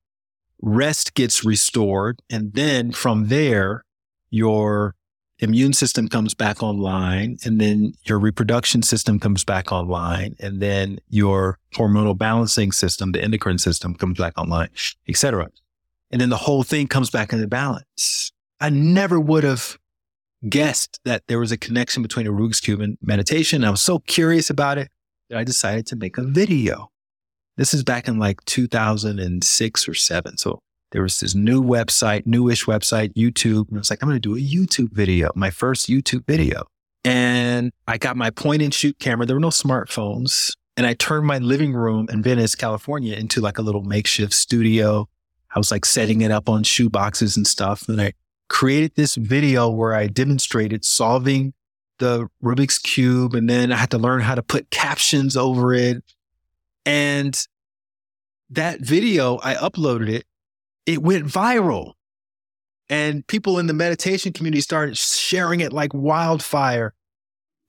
[0.62, 2.20] rest gets restored.
[2.30, 3.84] And then from there,
[4.30, 4.94] your
[5.40, 10.98] immune system comes back online and then your reproduction system comes back online and then
[11.08, 14.68] your hormonal balancing system the endocrine system comes back online
[15.08, 15.48] etc
[16.10, 19.78] and then the whole thing comes back into balance i never would have
[20.48, 23.98] guessed that there was a connection between a Rubik's cube and meditation i was so
[24.00, 24.90] curious about it
[25.30, 26.90] that i decided to make a video
[27.56, 30.60] this is back in like 2006 or 7 so
[30.92, 33.68] there was this new website, newish website, YouTube.
[33.68, 36.64] And I was like, I'm going to do a YouTube video, my first YouTube video.
[37.04, 39.24] And I got my point and shoot camera.
[39.24, 40.54] There were no smartphones.
[40.76, 45.08] And I turned my living room in Venice, California into like a little makeshift studio.
[45.54, 47.88] I was like setting it up on shoe boxes and stuff.
[47.88, 48.12] And I
[48.48, 51.54] created this video where I demonstrated solving
[52.00, 53.34] the Rubik's Cube.
[53.34, 56.02] And then I had to learn how to put captions over it.
[56.84, 57.46] And
[58.50, 60.26] that video, I uploaded it
[60.90, 61.92] it went viral.
[62.88, 66.94] And people in the meditation community started sharing it like wildfire.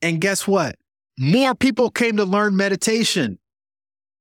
[0.01, 0.75] And guess what?
[1.19, 3.38] More people came to learn meditation.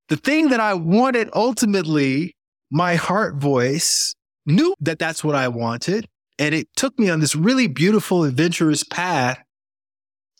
[0.09, 2.35] The thing that I wanted ultimately,
[2.69, 4.13] my heart voice
[4.45, 6.07] knew that that's what I wanted.
[6.37, 9.39] And it took me on this really beautiful, adventurous path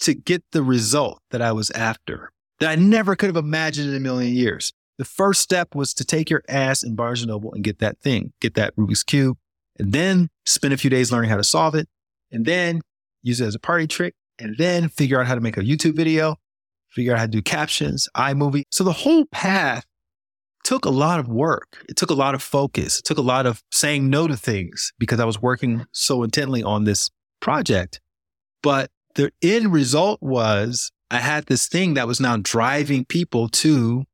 [0.01, 3.95] to get the result that I was after that I never could have imagined in
[3.95, 4.71] a million years.
[4.97, 7.99] The first step was to take your ass in Barnes & Noble and get that
[8.01, 9.37] thing, get that Rubik's Cube,
[9.79, 11.87] and then spend a few days learning how to solve it,
[12.31, 12.81] and then
[13.23, 15.95] use it as a party trick, and then figure out how to make a YouTube
[15.95, 16.35] video,
[16.89, 18.63] figure out how to do captions, iMovie.
[18.69, 19.85] So the whole path
[20.63, 21.83] took a lot of work.
[21.89, 22.99] It took a lot of focus.
[22.99, 26.61] It took a lot of saying no to things because I was working so intently
[26.61, 27.99] on this project.
[28.61, 34.05] But the end result was I had this thing that was now driving people to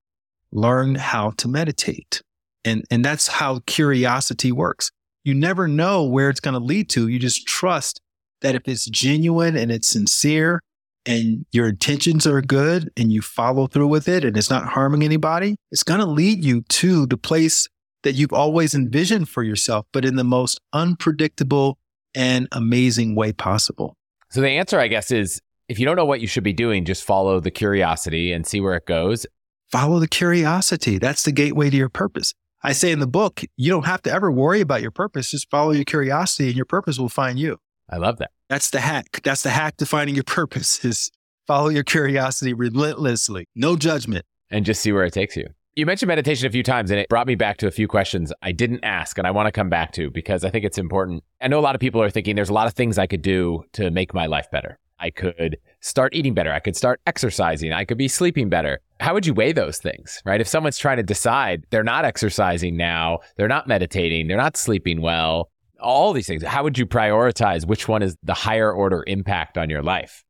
[0.52, 2.22] learn how to meditate.
[2.66, 4.92] And, and that's how curiosity works.
[5.24, 7.08] You never know where it's going to lead to.
[7.08, 8.02] You just trust
[8.42, 10.62] that if it's genuine and it's sincere
[11.06, 15.04] and your intentions are good and you follow through with it and it's not harming
[15.04, 17.68] anybody, it's going to lead you to the place
[18.04, 21.78] that you've always envisioned for yourself, but in the most unpredictable
[22.16, 23.97] and amazing way possible.
[24.30, 26.86] So the answer, I guess, is if you don't know what you should be doing,
[26.86, 29.26] just follow the curiosity and see where it goes
[29.72, 30.98] follow the curiosity.
[30.98, 32.34] That's the gateway to your purpose.
[32.64, 35.32] I say in the book, you don't have to ever worry about your purpose.
[35.32, 37.58] Just follow your curiosity and your purpose will find you.
[37.90, 38.32] I love that.
[38.50, 39.22] That's the hack.
[39.24, 41.12] That's the hack to finding your purpose is
[41.46, 43.48] follow your curiosity relentlessly.
[43.56, 44.26] No judgment.
[44.50, 45.48] And just see where it takes you.
[45.78, 48.34] You mentioned meditation a few times and it brought me back to a few questions
[48.42, 51.24] I didn't ask and I want to come back to because I think it's important.
[51.40, 53.22] I know a lot of people are thinking there's a lot of things I could
[53.22, 54.80] do to make my life better.
[55.00, 56.52] I could start eating better.
[56.52, 57.74] I could start exercising.
[57.74, 58.80] I could be sleeping better.
[59.00, 60.42] How would you weigh those things, right?
[60.42, 65.00] If someone's trying to decide they're not exercising now, they're not meditating, they're not sleeping
[65.00, 66.42] well, all these things.
[66.42, 70.24] How would you prioritize which one is the higher order impact on your life?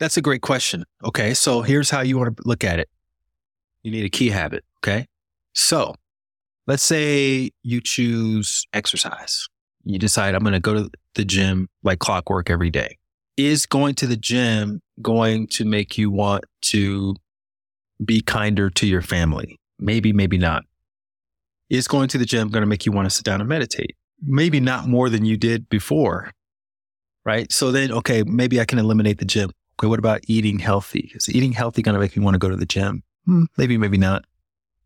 [0.00, 0.84] That's a great question.
[1.02, 1.32] Okay.
[1.32, 2.90] So here's how you want to look at it.
[3.86, 4.64] You need a key habit.
[4.80, 5.06] Okay.
[5.54, 5.94] So
[6.66, 9.46] let's say you choose exercise.
[9.84, 12.98] You decide I'm going to go to the gym like clockwork every day.
[13.36, 17.14] Is going to the gym going to make you want to
[18.04, 19.56] be kinder to your family?
[19.78, 20.64] Maybe, maybe not.
[21.70, 23.94] Is going to the gym going to make you want to sit down and meditate?
[24.20, 26.32] Maybe not more than you did before.
[27.24, 27.52] Right.
[27.52, 29.52] So then, okay, maybe I can eliminate the gym.
[29.78, 29.86] Okay.
[29.86, 31.12] What about eating healthy?
[31.14, 33.04] Is eating healthy going to make me want to go to the gym?
[33.26, 34.24] Hmm, maybe, maybe not.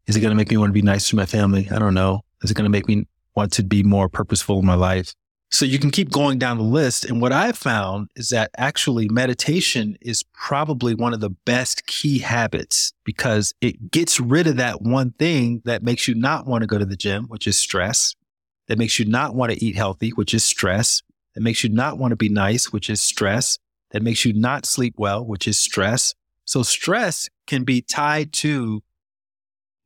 [0.06, 1.68] Is it going to make me want to be nice to my family?
[1.70, 2.24] I don't know.
[2.42, 5.14] Is it going to make me want to be more purposeful in my life?
[5.52, 7.04] So you can keep going down the list.
[7.04, 12.18] And what I've found is that actually meditation is probably one of the best key
[12.18, 16.68] habits because it gets rid of that one thing that makes you not want to
[16.68, 18.14] go to the gym, which is stress,
[18.68, 21.02] that makes you not want to eat healthy, which is stress,
[21.34, 23.58] that makes you not want to be nice, which is stress,
[23.90, 26.14] that makes you not sleep well, which is stress.
[26.50, 28.82] So stress can be tied to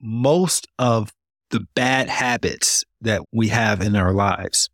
[0.01, 1.13] most of
[1.51, 4.71] the bad habits that we have in our lives.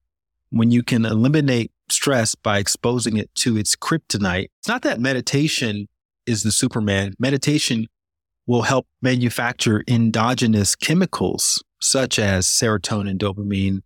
[0.50, 5.88] When you can eliminate stress by exposing it to its kryptonite, it's not that meditation
[6.26, 7.14] is the Superman.
[7.18, 7.88] Meditation
[8.46, 13.80] will help manufacture endogenous chemicals such as serotonin, dopamine,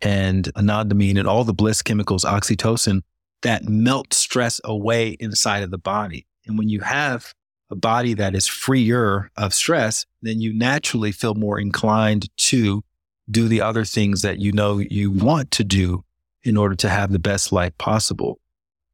[0.00, 3.02] and anandamide, and all the bliss chemicals, oxytocin,
[3.42, 6.26] that melt stress away inside of the body.
[6.46, 7.34] And when you have
[7.70, 12.82] a body that is freer of stress, then you naturally feel more inclined to
[13.30, 16.04] do the other things that you know you want to do
[16.42, 18.40] in order to have the best life possible.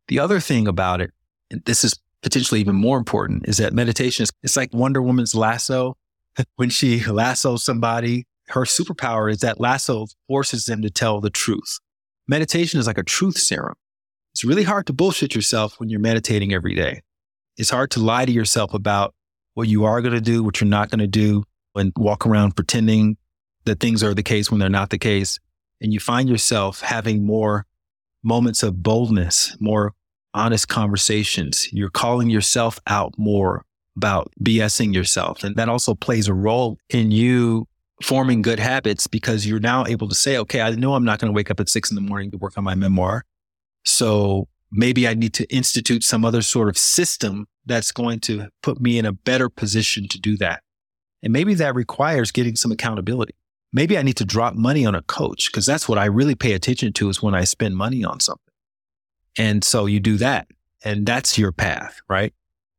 [0.09, 1.13] The other thing about it,
[1.51, 5.35] and this is potentially even more important, is that meditation is it's like Wonder Woman's
[5.35, 5.97] lasso.
[6.57, 11.79] when she lassos somebody, her superpower is that lasso forces them to tell the truth.
[12.29, 13.75] Meditation is like a truth serum.
[14.33, 17.03] It's really hard to bullshit yourself when you're meditating every day.
[17.57, 19.15] It's hard to lie to yourself about
[19.55, 21.45] what you are going to do, what you're not going to do,
[21.75, 23.17] and walk around pretending
[23.65, 25.39] that things are the case when they're not the case.
[25.81, 27.67] And you find yourself having more
[28.23, 29.93] moments of boldness, more
[30.35, 31.73] honest conversations.
[31.73, 33.65] You're calling yourself out more
[33.97, 35.43] about BSing yourself.
[35.43, 37.67] And that also plays a role in you
[38.03, 41.33] forming good habits because you're now able to say, okay, I know I'm not going
[41.33, 43.25] to wake up at six in the morning to work on my memoir.
[43.85, 48.81] So maybe I need to institute some other sort of system that's going to put
[48.81, 50.63] me in a better position to do that.
[51.23, 53.35] And maybe that requires getting some accountability.
[53.73, 56.53] Maybe I need to drop money on a coach because that's what I really pay
[56.53, 58.43] attention to is when I spend money on something.
[59.37, 60.49] And so you do that
[60.85, 62.33] and that's your path, right?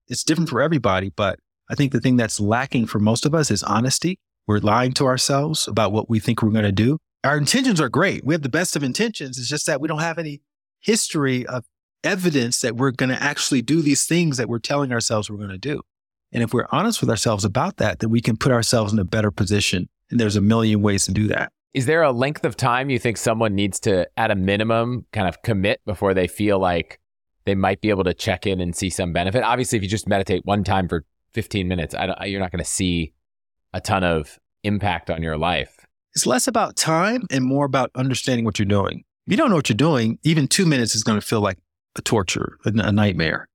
[0.07, 1.39] It's different for everybody, but
[1.69, 4.17] I think the thing that's lacking for most of us is honesty.
[4.47, 6.99] We're lying to ourselves about what we think we're going to do.
[7.23, 8.23] Our intentions are great.
[8.23, 9.37] We have the best of intentions.
[9.37, 10.41] It's just that we don't have any
[10.79, 11.65] history of
[12.03, 15.49] evidence that we're going to actually do these things that we're telling ourselves we're going
[15.49, 15.81] to do.
[16.31, 19.05] And if we're honest with ourselves about that, then we can put ourselves in a
[19.05, 19.89] better position.
[20.09, 21.51] And there's a million ways to do that.
[21.73, 25.27] Is there a length of time you think someone needs to, at a minimum, kind
[25.27, 26.99] of commit before they feel like
[27.45, 29.43] they might be able to check in and see some benefit?
[29.43, 31.93] Obviously, if you just meditate one time for 15 minutes,
[32.25, 33.13] you're not going to see
[33.73, 35.85] a ton of impact on your life.
[36.13, 39.03] It's less about time and more about understanding what you're doing.
[39.27, 41.59] If you don't know what you're doing, even two minutes is going to feel like
[41.97, 43.47] a torture, a, a nightmare.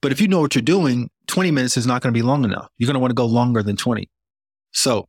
[0.00, 2.44] But if you know what you're doing, 20 minutes is not going to be long
[2.44, 2.68] enough.
[2.78, 4.08] You're going to want to go longer than 20.
[4.72, 5.08] So,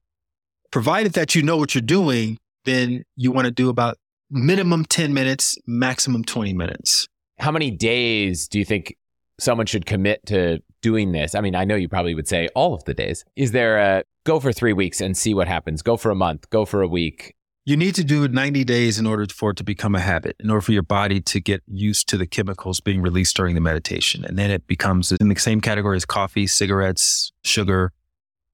[0.72, 3.98] provided that you know what you're doing, then you want to do about
[4.30, 7.08] minimum 10 minutes, maximum 20 minutes.
[7.40, 8.96] How many days do you think
[9.40, 11.36] someone should commit to doing this?
[11.36, 13.26] I mean, I know you probably would say all of the days.
[13.36, 15.82] Is there a go for three weeks and see what happens?
[15.82, 17.36] Go for a month, go for a week.
[17.68, 20.36] You need to do it 90 days in order for it to become a habit,
[20.40, 23.62] in order for your body to get used to the chemicals being released during the
[23.62, 24.24] meditation.
[24.24, 27.92] And then it becomes in the same category as coffee, cigarettes, sugar.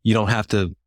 [0.04, 0.78] You don't have to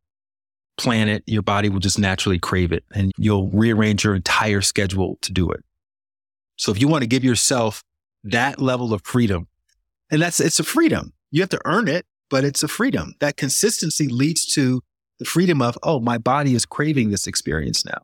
[0.77, 1.23] plan it.
[1.27, 5.51] Your body will just naturally crave it and you'll rearrange your entire schedule to do
[5.51, 5.63] it.
[6.55, 7.83] So if you want to give yourself
[8.23, 9.47] that level of freedom,
[10.09, 11.13] and that's, it's a freedom.
[11.29, 13.13] You have to earn it, but it's a freedom.
[13.19, 14.81] That consistency leads to
[15.19, 18.01] the freedom of, oh, my body is craving this experience now.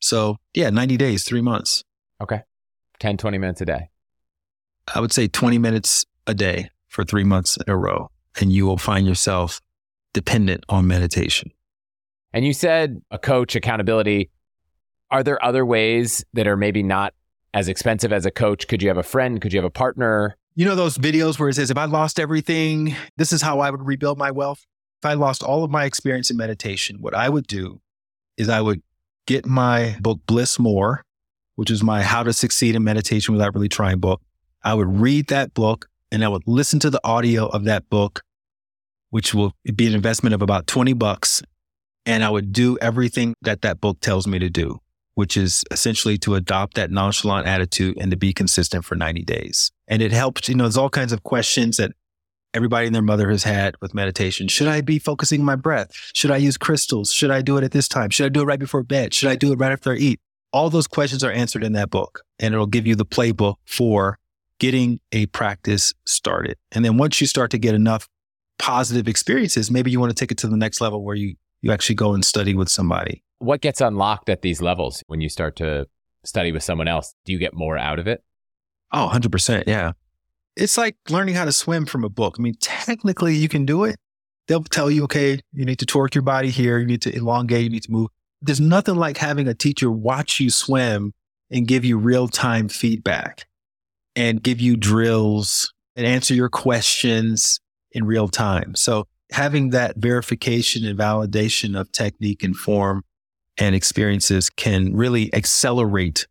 [0.00, 1.84] So yeah, 90 days, three months.
[2.20, 2.42] Okay.
[3.00, 3.90] 10, 20 minutes a day.
[4.94, 8.66] I would say 20 minutes a day for three months in a row, and you
[8.66, 9.60] will find yourself
[10.14, 11.52] dependent on meditation.
[12.32, 14.30] And you said a coach, accountability.
[15.10, 17.14] Are there other ways that are maybe not
[17.54, 18.68] as expensive as a coach?
[18.68, 19.40] Could you have a friend?
[19.40, 20.36] Could you have a partner?
[20.54, 23.70] You know those videos where it says, if I lost everything, this is how I
[23.70, 24.66] would rebuild my wealth?
[25.02, 27.80] If I lost all of my experience in meditation, what I would do
[28.36, 28.82] is I would
[29.28, 31.04] get my book Bliss More,
[31.56, 34.22] which is my How to Succeed in Meditation Without Really Trying book.
[34.64, 38.22] I would read that book and I would listen to the audio of that book,
[39.10, 41.42] which will be an investment of about 20 bucks.
[42.06, 44.80] And I would do everything that that book tells me to do,
[45.14, 49.70] which is essentially to adopt that nonchalant attitude and to be consistent for 90 days.
[49.86, 51.92] And it helped, you know, there's all kinds of questions that
[52.58, 54.48] everybody and their mother has had with meditation.
[54.48, 55.92] Should I be focusing my breath?
[56.12, 57.12] Should I use crystals?
[57.12, 58.10] Should I do it at this time?
[58.10, 59.14] Should I do it right before bed?
[59.14, 60.18] Should I do it right after I eat?
[60.52, 64.18] All those questions are answered in that book and it'll give you the playbook for
[64.58, 66.56] getting a practice started.
[66.72, 68.08] And then once you start to get enough
[68.58, 71.70] positive experiences, maybe you want to take it to the next level where you, you
[71.70, 73.22] actually go and study with somebody.
[73.38, 75.86] What gets unlocked at these levels when you start to
[76.24, 77.14] study with someone else?
[77.24, 78.24] Do you get more out of it?
[78.92, 79.64] Oh, 100%.
[79.68, 79.92] Yeah.
[80.58, 82.34] It's like learning how to swim from a book.
[82.36, 83.96] I mean, technically you can do it.
[84.48, 86.78] They'll tell you, okay, you need to torque your body here.
[86.78, 87.62] You need to elongate.
[87.62, 88.08] You need to move.
[88.42, 91.14] There's nothing like having a teacher watch you swim
[91.50, 93.46] and give you real time feedback
[94.16, 97.60] and give you drills and answer your questions
[97.92, 98.74] in real time.
[98.74, 103.04] So having that verification and validation of technique and form
[103.58, 106.26] and experiences can really accelerate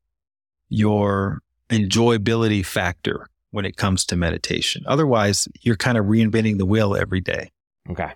[0.69, 4.83] your enjoyability factor when it comes to meditation.
[4.87, 7.51] Otherwise, you're kind of reinventing the wheel every day.
[7.89, 8.11] Okay.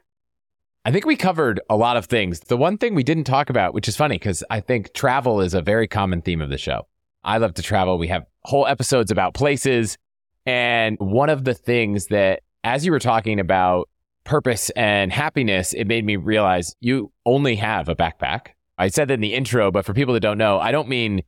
[0.83, 2.39] I think we covered a lot of things.
[2.39, 5.53] The one thing we didn't talk about, which is funny because I think travel is
[5.53, 6.87] a very common theme of the show.
[7.23, 7.97] I love to travel.
[7.97, 9.97] We have whole episodes about places.
[10.45, 13.89] And one of the things that, as you were talking about
[14.23, 18.47] purpose and happiness, it made me realize you only have a backpack.
[18.77, 21.21] I said that in the intro, but for people that don't know, I don't mean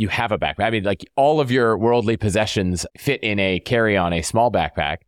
[0.00, 0.64] you have a backpack.
[0.64, 4.50] I mean, like all of your worldly possessions fit in a carry on, a small
[4.50, 4.98] backpack.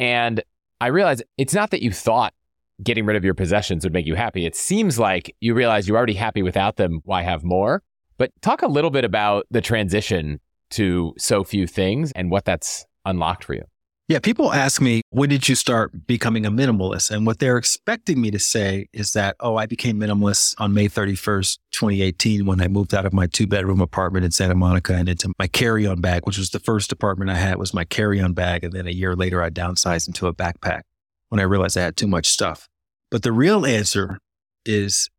[0.00, 0.42] And
[0.80, 2.34] I realized it's not that you thought
[2.82, 4.44] getting rid of your possessions would make you happy.
[4.44, 7.02] It seems like you realize you're already happy without them.
[7.04, 7.84] Why have more?
[8.18, 10.40] But talk a little bit about the transition
[10.70, 13.62] to so few things and what that's unlocked for you.
[14.08, 17.12] Yeah, people ask me, when did you start becoming a minimalist?
[17.12, 20.88] And what they're expecting me to say is that, oh, I became minimalist on May
[20.88, 25.08] 31st, 2018, when I moved out of my two bedroom apartment in Santa Monica and
[25.08, 28.20] into my carry on bag, which was the first apartment I had was my carry
[28.20, 28.64] on bag.
[28.64, 30.82] And then a year later, I downsized into a backpack
[31.28, 32.68] when I realized I had too much stuff.
[33.10, 34.18] But the real answer
[34.66, 35.10] is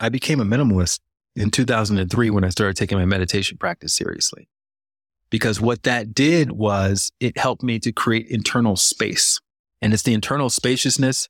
[0.00, 0.98] I became a minimalist
[1.36, 4.48] in 2003 when I started taking my meditation practice seriously
[5.32, 9.40] because what that did was it helped me to create internal space.
[9.80, 11.26] And it's the internal spaciousness,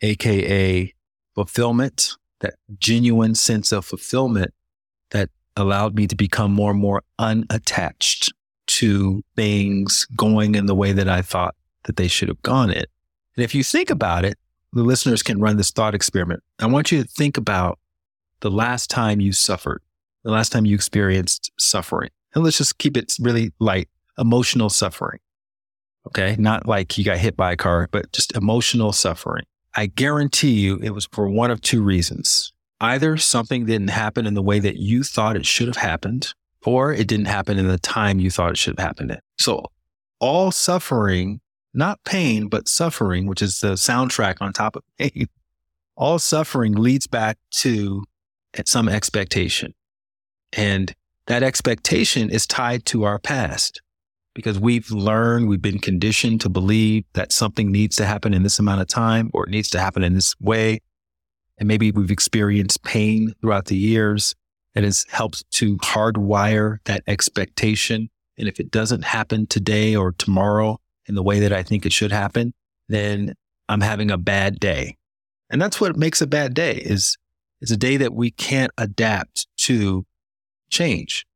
[0.00, 0.94] AKA
[1.34, 4.54] fulfillment, that genuine sense of fulfillment
[5.10, 8.32] that allowed me to become more and more unattached
[8.68, 12.84] to things going in the way that I thought that they should have gone in.
[13.36, 14.38] And if you think about it,
[14.72, 16.44] the listeners can run this thought experiment.
[16.60, 17.80] I want you to think about
[18.38, 19.82] the last time you suffered,
[20.22, 25.18] the last time you experienced suffering and let's just keep it really light, emotional suffering.
[26.06, 26.36] Okay.
[26.38, 29.44] Not like you got hit by a car, but just emotional suffering.
[29.74, 32.52] I guarantee you it was for one of two reasons.
[32.78, 36.34] Either something didn't happen in the way that you thought it should have happened,
[36.64, 39.18] or it didn't happen in the time you thought it should have happened in.
[39.38, 39.64] So
[40.20, 41.40] all suffering,
[41.72, 45.26] not pain, but suffering, which is the soundtrack on top of pain,
[45.96, 48.04] all suffering leads back to
[48.66, 49.72] some expectation.
[50.52, 50.94] And
[51.26, 53.82] that expectation is tied to our past
[54.34, 58.58] because we've learned, we've been conditioned to believe that something needs to happen in this
[58.58, 60.80] amount of time or it needs to happen in this way.
[61.58, 64.34] And maybe we've experienced pain throughout the years
[64.74, 68.10] that has helped to hardwire that expectation.
[68.36, 71.92] And if it doesn't happen today or tomorrow in the way that I think it
[71.94, 72.52] should happen,
[72.88, 73.34] then
[73.70, 74.96] I'm having a bad day.
[75.48, 77.16] And that's what makes a bad day is,
[77.62, 80.04] is a day that we can't adapt to
[80.70, 81.26] change.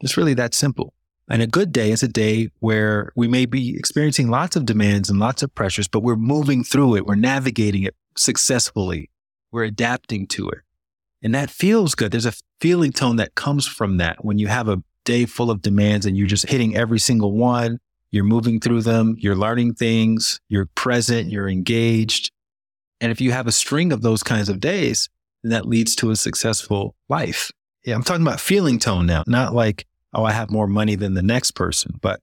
[0.00, 0.92] It's really that simple.
[1.28, 5.10] And a good day is a day where we may be experiencing lots of demands
[5.10, 7.06] and lots of pressures, but we're moving through it.
[7.06, 9.10] We're navigating it successfully.
[9.50, 10.58] We're adapting to it.
[11.22, 12.12] And that feels good.
[12.12, 15.62] There's a feeling tone that comes from that when you have a day full of
[15.62, 17.78] demands and you're just hitting every single one.
[18.10, 19.16] You're moving through them.
[19.18, 20.40] You're learning things.
[20.48, 21.30] You're present.
[21.30, 22.30] You're engaged.
[23.00, 25.08] And if you have a string of those kinds of days,
[25.42, 27.50] then that leads to a successful life.
[27.86, 31.14] Yeah, I'm talking about feeling tone now, not like, oh, I have more money than
[31.14, 32.20] the next person, but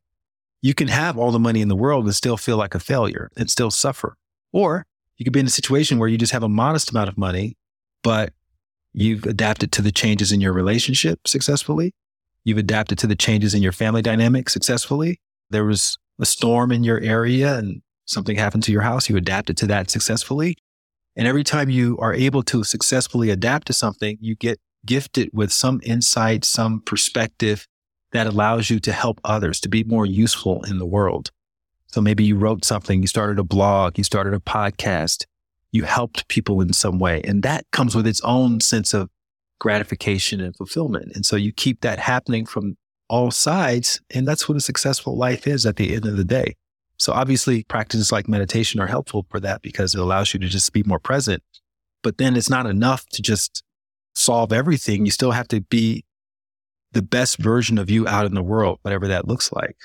[0.61, 3.31] you can have all the money in the world and still feel like a failure
[3.37, 4.17] and still suffer.
[4.51, 4.85] Or
[5.17, 7.55] you could be in a situation where you just have a modest amount of money,
[8.03, 8.33] but
[8.91, 11.93] you've adapted to the changes in your relationship successfully.
[12.43, 15.21] You've adapted to the changes in your family dynamic successfully.
[15.49, 19.09] There was a storm in your area and something happened to your house.
[19.09, 20.57] You adapted to that successfully.
[21.15, 25.51] And every time you are able to successfully adapt to something, you get gifted with
[25.51, 27.67] some insight, some perspective
[28.11, 31.31] that allows you to help others, to be more useful in the world.
[31.87, 35.25] So maybe you wrote something, you started a blog, you started a podcast,
[35.71, 37.21] you helped people in some way.
[37.23, 39.09] And that comes with its own sense of
[39.59, 41.11] gratification and fulfillment.
[41.15, 42.77] And so you keep that happening from
[43.09, 44.01] all sides.
[44.09, 46.55] And that's what a successful life is at the end of the day.
[46.97, 50.71] So obviously practices like meditation are helpful for that because it allows you to just
[50.73, 51.43] be more present.
[52.01, 53.63] But then it's not enough to just
[54.15, 55.05] solve everything.
[55.05, 56.03] You still have to be
[56.91, 59.75] the best version of you out in the world, whatever that looks like.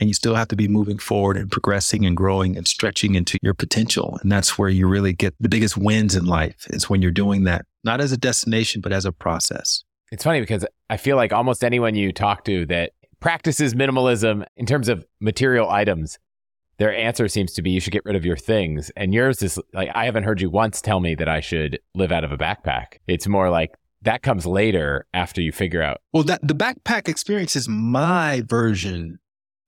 [0.00, 3.38] And you still have to be moving forward and progressing and growing and stretching into
[3.42, 4.18] your potential.
[4.22, 7.44] And that's where you really get the biggest wins in life is when you're doing
[7.44, 9.84] that, not as a destination, but as a process.
[10.10, 14.66] It's funny because I feel like almost anyone you talk to that practices minimalism in
[14.66, 16.18] terms of material items,
[16.78, 18.90] their answer seems to be you should get rid of your things.
[18.96, 22.12] And yours is like, I haven't heard you once tell me that I should live
[22.12, 22.98] out of a backpack.
[23.06, 23.70] It's more like
[24.02, 26.00] that comes later after you figure out.
[26.12, 29.18] Well, that the backpack experience is my version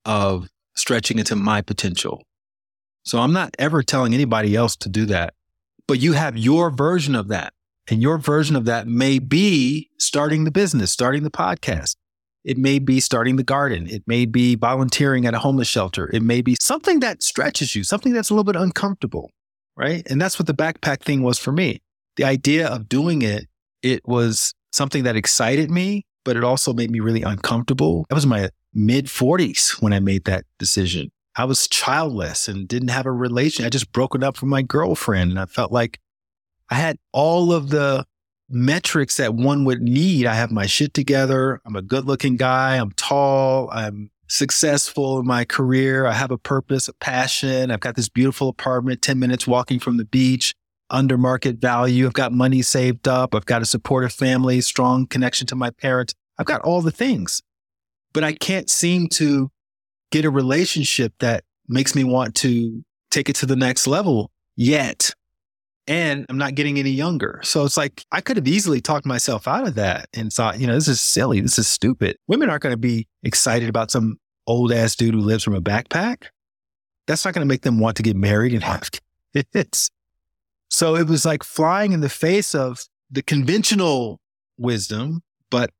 [0.04, 2.22] of stretching into my potential.
[3.04, 5.34] So I'm not ever telling anybody else to do that,
[5.86, 7.52] but you have your version of that.
[7.88, 11.94] And your version of that may be starting the business, starting the podcast.
[12.46, 13.88] It may be starting the garden.
[13.90, 16.08] It may be volunteering at a homeless shelter.
[16.12, 19.32] It may be something that stretches you, something that's a little bit uncomfortable,
[19.76, 20.06] right?
[20.08, 21.82] And that's what the backpack thing was for me.
[22.14, 23.46] The idea of doing it,
[23.82, 28.06] it was something that excited me, but it also made me really uncomfortable.
[28.08, 31.10] That was in my mid 40s when I made that decision.
[31.34, 33.64] I was childless and didn't have a relation.
[33.64, 35.98] I just broken up from my girlfriend and I felt like
[36.70, 38.06] I had all of the
[38.48, 40.26] metrics that one would need.
[40.26, 41.60] I have my shit together.
[41.64, 42.76] I'm a good looking guy.
[42.76, 43.68] I'm tall.
[43.70, 46.06] I'm successful in my career.
[46.06, 47.70] I have a purpose, a passion.
[47.70, 50.54] I've got this beautiful apartment, 10 minutes walking from the beach,
[50.90, 52.06] under market value.
[52.06, 53.34] I've got money saved up.
[53.34, 56.14] I've got a supportive family, strong connection to my parents.
[56.38, 57.42] I've got all the things,
[58.12, 59.50] but I can't seem to
[60.12, 65.12] get a relationship that makes me want to take it to the next level yet
[65.88, 67.40] and I'm not getting any younger.
[67.44, 70.66] So it's like I could have easily talked myself out of that and thought, you
[70.66, 71.40] know, this is silly.
[71.40, 72.16] This is stupid.
[72.26, 75.60] Women aren't going to be excited about some old ass dude who lives from a
[75.60, 76.26] backpack.
[77.06, 78.90] That's not going to make them want to get married and have
[79.52, 79.90] kids.
[80.70, 84.20] So it was like flying in the face of the conventional
[84.58, 85.70] wisdom, but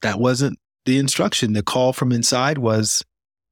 [0.00, 1.52] that wasn't the instruction.
[1.52, 3.04] The call from inside was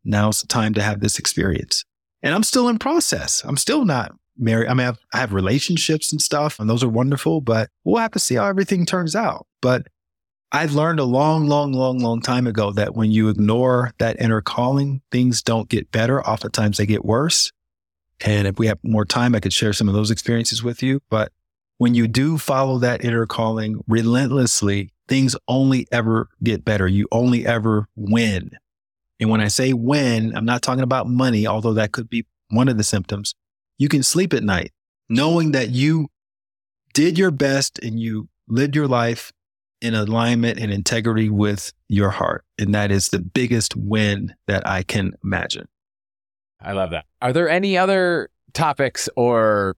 [0.04, 1.84] now's the time to have this experience.
[2.22, 3.42] And I'm still in process.
[3.44, 4.68] I'm still not married.
[4.68, 8.01] I mean, I have, I have relationships and stuff, and those are wonderful, but we'll
[8.01, 9.47] have to see how everything turns out.
[9.61, 9.86] But
[10.51, 14.41] I've learned a long, long, long, long time ago that when you ignore that inner
[14.41, 16.24] calling, things don't get better.
[16.26, 17.53] Oftentimes they get worse.
[18.24, 21.01] And if we have more time, I could share some of those experiences with you.
[21.11, 21.32] But
[21.76, 26.89] when you do follow that inner calling relentlessly, things only ever get better.
[26.89, 28.51] You only ever win.
[29.20, 32.68] And when I say win, I'm not talking about money, although that could be one
[32.68, 33.34] of the symptoms
[33.79, 34.72] you can sleep at night
[35.09, 36.09] knowing that you
[36.93, 39.33] did your best and you lived your life
[39.81, 42.45] in alignment and integrity with your heart.
[42.59, 45.68] And that is the biggest win that I can imagine.
[46.61, 47.05] I love that.
[47.22, 49.76] Are there any other topics or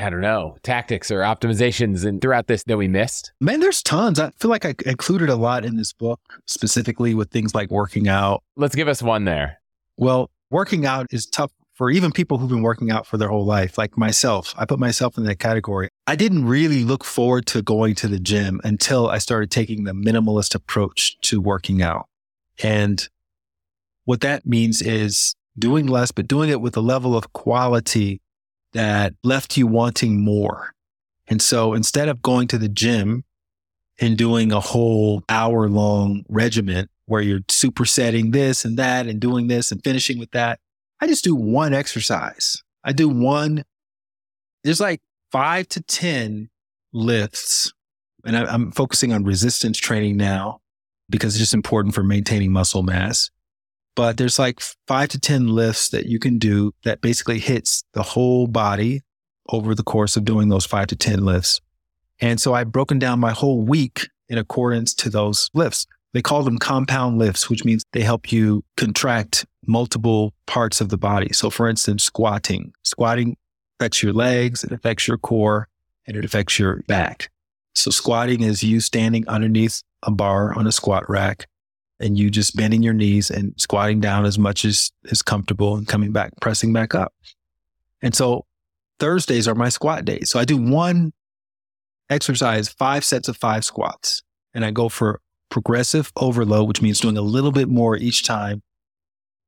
[0.00, 3.32] I don't know, tactics or optimizations and throughout this that we missed?
[3.40, 4.18] Man, there's tons.
[4.18, 8.08] I feel like I included a lot in this book, specifically with things like working
[8.08, 8.42] out.
[8.56, 9.60] Let's give us one there.
[9.98, 13.46] Well, working out is tough for even people who've been working out for their whole
[13.46, 15.88] life, like myself, I put myself in that category.
[16.06, 19.92] I didn't really look forward to going to the gym until I started taking the
[19.92, 22.06] minimalist approach to working out.
[22.62, 23.08] And
[24.04, 28.20] what that means is doing less, but doing it with a level of quality
[28.72, 30.72] that left you wanting more.
[31.28, 33.24] And so instead of going to the gym
[33.98, 39.46] and doing a whole hour long regimen where you're supersetting this and that and doing
[39.46, 40.58] this and finishing with that,
[41.02, 42.62] I just do one exercise.
[42.84, 43.64] I do one,
[44.62, 45.00] there's like
[45.32, 46.48] five to 10
[46.92, 47.72] lifts.
[48.24, 50.60] And I, am focusing on resistance training now
[51.10, 53.32] because it's just important for maintaining muscle mass.
[53.96, 58.04] But there's like five to 10 lifts that you can do that basically hits the
[58.04, 59.00] whole body
[59.48, 61.60] over the course of doing those five to 10 lifts.
[62.20, 65.84] And so I've broken down my whole week in accordance to those lifts.
[66.12, 70.98] They call them compound lifts, which means they help you contract multiple parts of the
[70.98, 71.32] body.
[71.32, 72.72] So, for instance, squatting.
[72.82, 73.36] Squatting
[73.78, 75.68] affects your legs, it affects your core,
[76.06, 77.30] and it affects your back.
[77.74, 81.46] So, squatting is you standing underneath a bar on a squat rack
[82.00, 85.86] and you just bending your knees and squatting down as much as is comfortable and
[85.86, 87.12] coming back, pressing back up.
[88.02, 88.46] And so,
[88.98, 90.30] Thursdays are my squat days.
[90.30, 91.12] So, I do one
[92.10, 94.22] exercise, five sets of five squats,
[94.54, 98.62] and I go for progressive overload, which means doing a little bit more each time.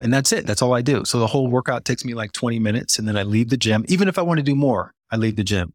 [0.04, 0.46] And that's it.
[0.46, 1.06] That's all I do.
[1.06, 3.86] So the whole workout takes me like 20 minutes and then I leave the gym.
[3.88, 5.72] Even if I want to do more, I leave the gym.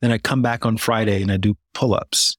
[0.00, 2.36] Then I come back on Friday and I do pull ups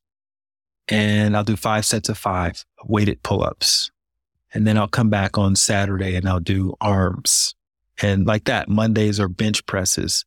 [0.89, 3.91] and I'll do five sets of five weighted pull ups.
[4.53, 7.55] And then I'll come back on Saturday and I'll do arms
[8.01, 8.67] and like that.
[8.67, 10.25] Mondays are bench presses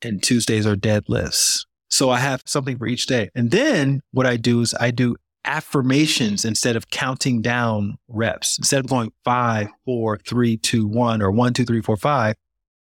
[0.00, 1.66] and Tuesdays are deadlifts.
[1.90, 3.28] So I have something for each day.
[3.34, 5.16] And then what I do is I do
[5.48, 8.58] affirmations instead of counting down reps.
[8.58, 12.36] Instead of going five, four, three, two, one, or one, two, three, four, five,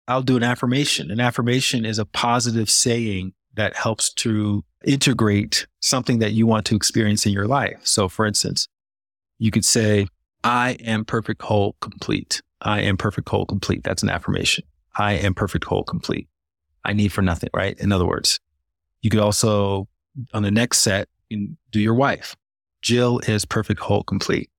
[0.07, 1.11] I'll do an affirmation.
[1.11, 6.75] An affirmation is a positive saying that helps to integrate something that you want to
[6.75, 7.79] experience in your life.
[7.83, 8.67] So, for instance,
[9.37, 10.07] you could say,
[10.43, 12.41] I am perfect, whole, complete.
[12.61, 13.83] I am perfect, whole, complete.
[13.83, 14.65] That's an affirmation.
[14.97, 16.27] I am perfect, whole, complete.
[16.83, 17.77] I need for nothing, right?
[17.79, 18.39] In other words,
[19.01, 19.87] you could also,
[20.33, 22.35] on the next set, do your wife.
[22.85, 24.51] Jill is perfect, whole, complete.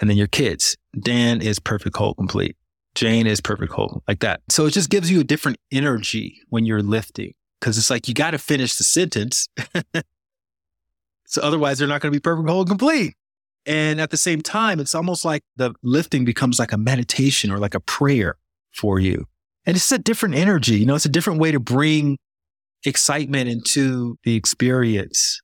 [0.00, 0.76] And then your kids.
[1.00, 2.56] Dan is perfect, whole, complete.
[2.94, 4.42] Jane is perfect, whole, like that.
[4.48, 8.14] So it just gives you a different energy when you're lifting because it's like you
[8.14, 9.48] got to finish the sentence.
[11.26, 13.16] so otherwise, they're not going to be perfect, whole, complete.
[13.66, 17.58] And at the same time, it's almost like the lifting becomes like a meditation or
[17.58, 18.36] like a prayer
[18.72, 19.26] for you.
[19.66, 20.78] And it's a different energy.
[20.78, 22.18] You know, it's a different way to bring
[22.84, 25.40] excitement into the experience.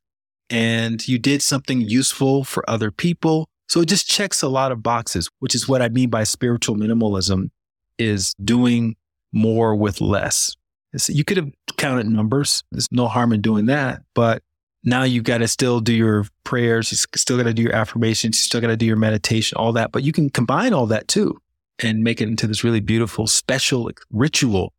[0.51, 3.49] And you did something useful for other people.
[3.69, 6.77] So it just checks a lot of boxes, which is what I mean by spiritual
[6.77, 7.51] minimalism
[7.99, 8.97] is doing
[9.33, 10.57] more with less.
[10.97, 12.65] So you could have counted numbers.
[12.73, 14.03] There's no harm in doing that.
[14.15, 14.43] But
[14.85, 16.91] now you've got to still do your prayers.
[16.91, 18.39] You still got to do your affirmations.
[18.39, 19.93] You still got to do your meditation, all that.
[19.93, 21.39] But you can combine all that too
[21.81, 24.73] and make it into this really beautiful, special ritual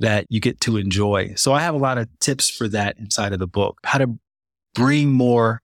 [0.00, 1.32] that you get to enjoy.
[1.36, 4.18] So I have a lot of tips for that inside of the book, how to
[4.76, 5.60] bring more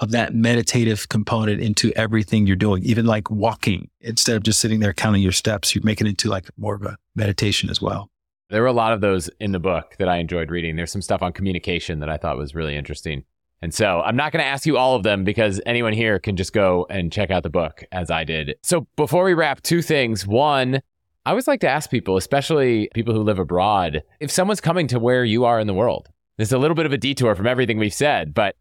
[0.00, 3.90] of that meditative component into everything you're doing, even like walking.
[4.00, 6.82] Instead of just sitting there counting your steps, you're making it into like more of
[6.82, 8.10] a meditation as well.
[8.50, 10.76] There were a lot of those in the book that I enjoyed reading.
[10.76, 13.24] There's some stuff on communication that I thought was really interesting.
[13.60, 16.36] And so I'm not going to ask you all of them because anyone here can
[16.36, 18.54] just go and check out the book as I did.
[18.62, 20.26] So before we wrap, two things.
[20.26, 20.80] One,
[21.26, 25.00] I always like to ask people, especially people who live abroad, if someone's coming to
[25.00, 26.08] where you are in the world.
[26.38, 28.56] There's a little bit of a detour from everything we've said, but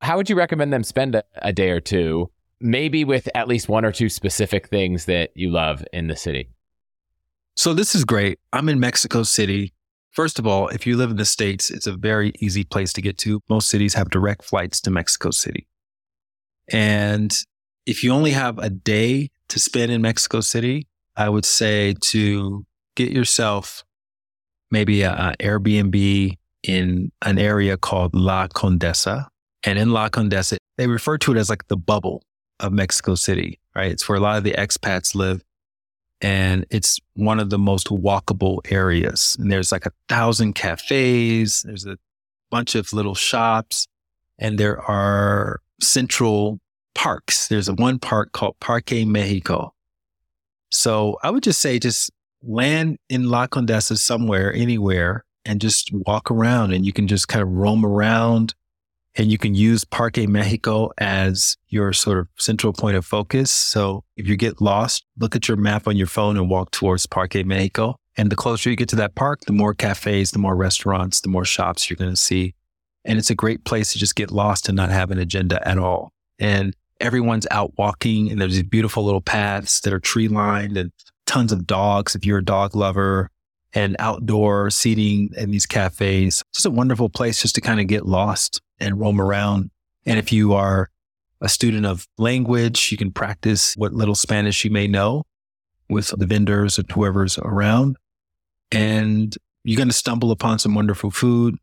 [0.00, 3.68] how would you recommend them spend a, a day or two, maybe with at least
[3.68, 6.48] one or two specific things that you love in the city?
[7.54, 8.38] So this is great.
[8.52, 9.74] I'm in Mexico City.
[10.10, 13.02] First of all, if you live in the States, it's a very easy place to
[13.02, 13.42] get to.
[13.50, 15.66] Most cities have direct flights to Mexico City.
[16.70, 17.36] And
[17.84, 22.64] if you only have a day to spend in Mexico City, I would say to
[22.94, 23.84] get yourself
[24.70, 29.26] maybe an Airbnb in an area called La Condesa.
[29.64, 32.22] And in La Condesa, they refer to it as like the bubble
[32.60, 33.90] of Mexico City, right?
[33.90, 35.42] It's where a lot of the expats live
[36.20, 39.36] and it's one of the most walkable areas.
[39.38, 41.98] And there's like a thousand cafes, there's a
[42.50, 43.86] bunch of little shops,
[44.38, 46.58] and there are central
[46.94, 47.48] parks.
[47.48, 49.74] There's a one park called Parque Mexico.
[50.70, 52.10] So I would just say just
[52.42, 57.42] land in La Condesa somewhere, anywhere, and just walk around and you can just kind
[57.42, 58.54] of roam around
[59.16, 63.50] and you can use Parque Mexico as your sort of central point of focus.
[63.50, 67.06] So if you get lost, look at your map on your phone and walk towards
[67.06, 67.96] Parque Mexico.
[68.16, 71.30] And the closer you get to that park, the more cafes, the more restaurants, the
[71.30, 72.54] more shops you're going to see.
[73.04, 75.78] And it's a great place to just get lost and not have an agenda at
[75.78, 76.12] all.
[76.38, 80.92] And everyone's out walking and there's these beautiful little paths that are tree lined and
[81.26, 83.30] tons of dogs if you're a dog lover
[83.74, 86.42] and outdoor seating in these cafes.
[86.50, 89.70] It's just a wonderful place just to kind of get lost and roam around.
[90.06, 90.88] And if you are
[91.40, 95.24] a student of language, you can practice what little Spanish you may know
[95.88, 97.96] with the vendors and whoever's around.
[98.72, 101.56] And you're going to stumble upon some wonderful food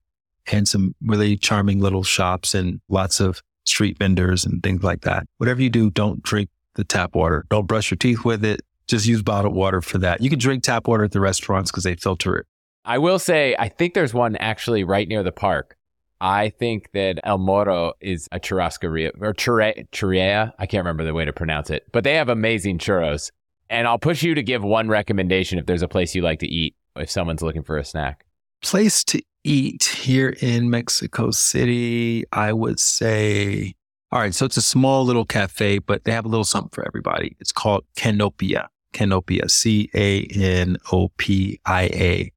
[0.51, 5.25] and some really charming little shops and lots of street vendors and things like that.
[5.37, 7.45] Whatever you do, don't drink the tap water.
[7.49, 8.61] Don't brush your teeth with it.
[8.87, 10.21] Just use bottled water for that.
[10.21, 12.45] You can drink tap water at the restaurants because they filter it.
[12.83, 15.75] I will say, I think there's one actually right near the park
[16.21, 20.53] I think that El Moro is a churrascaria or churrea.
[20.57, 23.31] I can't remember the way to pronounce it, but they have amazing churros.
[23.69, 26.47] And I'll push you to give one recommendation if there's a place you like to
[26.47, 28.25] eat if someone's looking for a snack.
[28.61, 33.73] Place to eat here in Mexico City, I would say.
[34.11, 36.87] All right, so it's a small little cafe, but they have a little something for
[36.87, 37.35] everybody.
[37.39, 38.67] It's called Canopia.
[38.95, 42.31] Canopia, C A N O P I A.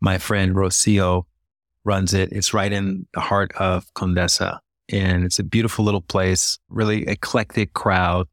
[0.00, 1.24] My friend Rocio
[1.84, 2.32] runs it.
[2.32, 4.58] It's right in the heart of Condesa.
[4.92, 8.26] and it's a beautiful little place, really eclectic crowd.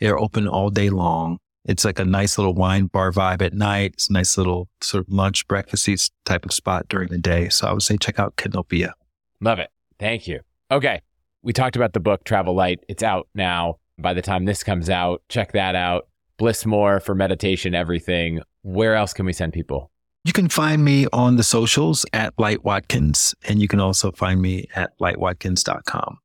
[0.00, 1.38] They're open all day long.
[1.64, 3.92] It's like a nice little wine bar vibe at night.
[3.94, 7.48] It's a nice little sort of lunch, breakfasty type of spot during the day.
[7.48, 8.92] So I would say check out Canopia.
[9.40, 9.70] Love it.
[9.98, 10.40] Thank you.
[10.70, 11.00] Okay.
[11.42, 12.80] We talked about the book Travel Light.
[12.88, 13.78] It's out now.
[13.98, 16.08] By the time this comes out, check that out.
[16.36, 18.40] Bliss More for meditation, everything.
[18.62, 19.90] Where else can we send people?
[20.24, 24.40] You can find me on the socials at Light Watkins, and you can also find
[24.40, 26.18] me at lightwatkins.com.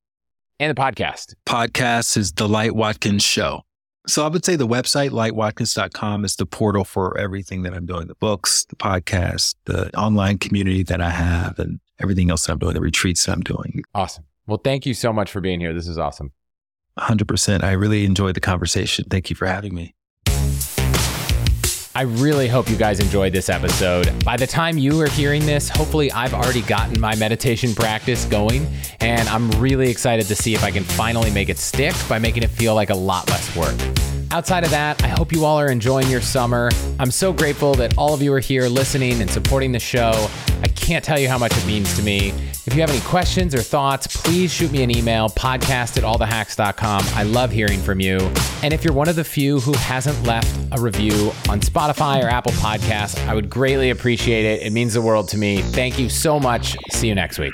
[0.59, 1.35] And the podcast.
[1.45, 3.63] Podcast is The Light Watkins Show.
[4.07, 8.07] So I would say the website, lightwatkins.com, is the portal for everything that I'm doing
[8.07, 12.59] the books, the podcast, the online community that I have, and everything else that I'm
[12.59, 13.83] doing, the retreats that I'm doing.
[13.93, 14.23] Awesome.
[14.47, 15.73] Well, thank you so much for being here.
[15.73, 16.31] This is awesome.
[16.97, 17.63] 100%.
[17.63, 19.05] I really enjoyed the conversation.
[19.09, 19.93] Thank you for having me.
[21.99, 24.23] I really hope you guys enjoyed this episode.
[24.23, 28.65] By the time you are hearing this, hopefully I've already gotten my meditation practice going,
[29.01, 32.43] and I'm really excited to see if I can finally make it stick by making
[32.43, 34.08] it feel like a lot less work.
[34.31, 36.69] Outside of that, I hope you all are enjoying your summer.
[36.99, 40.29] I'm so grateful that all of you are here listening and supporting the show.
[40.61, 42.29] I can't tell you how much it means to me.
[42.65, 47.03] If you have any questions or thoughts, please shoot me an email, podcast at allthehacks.com.
[47.15, 48.19] I love hearing from you.
[48.61, 52.27] And if you're one of the few who hasn't left a review on Spotify or
[52.27, 54.61] Apple Podcasts, I would greatly appreciate it.
[54.61, 55.63] It means the world to me.
[55.63, 56.77] Thank you so much.
[56.91, 57.53] See you next week.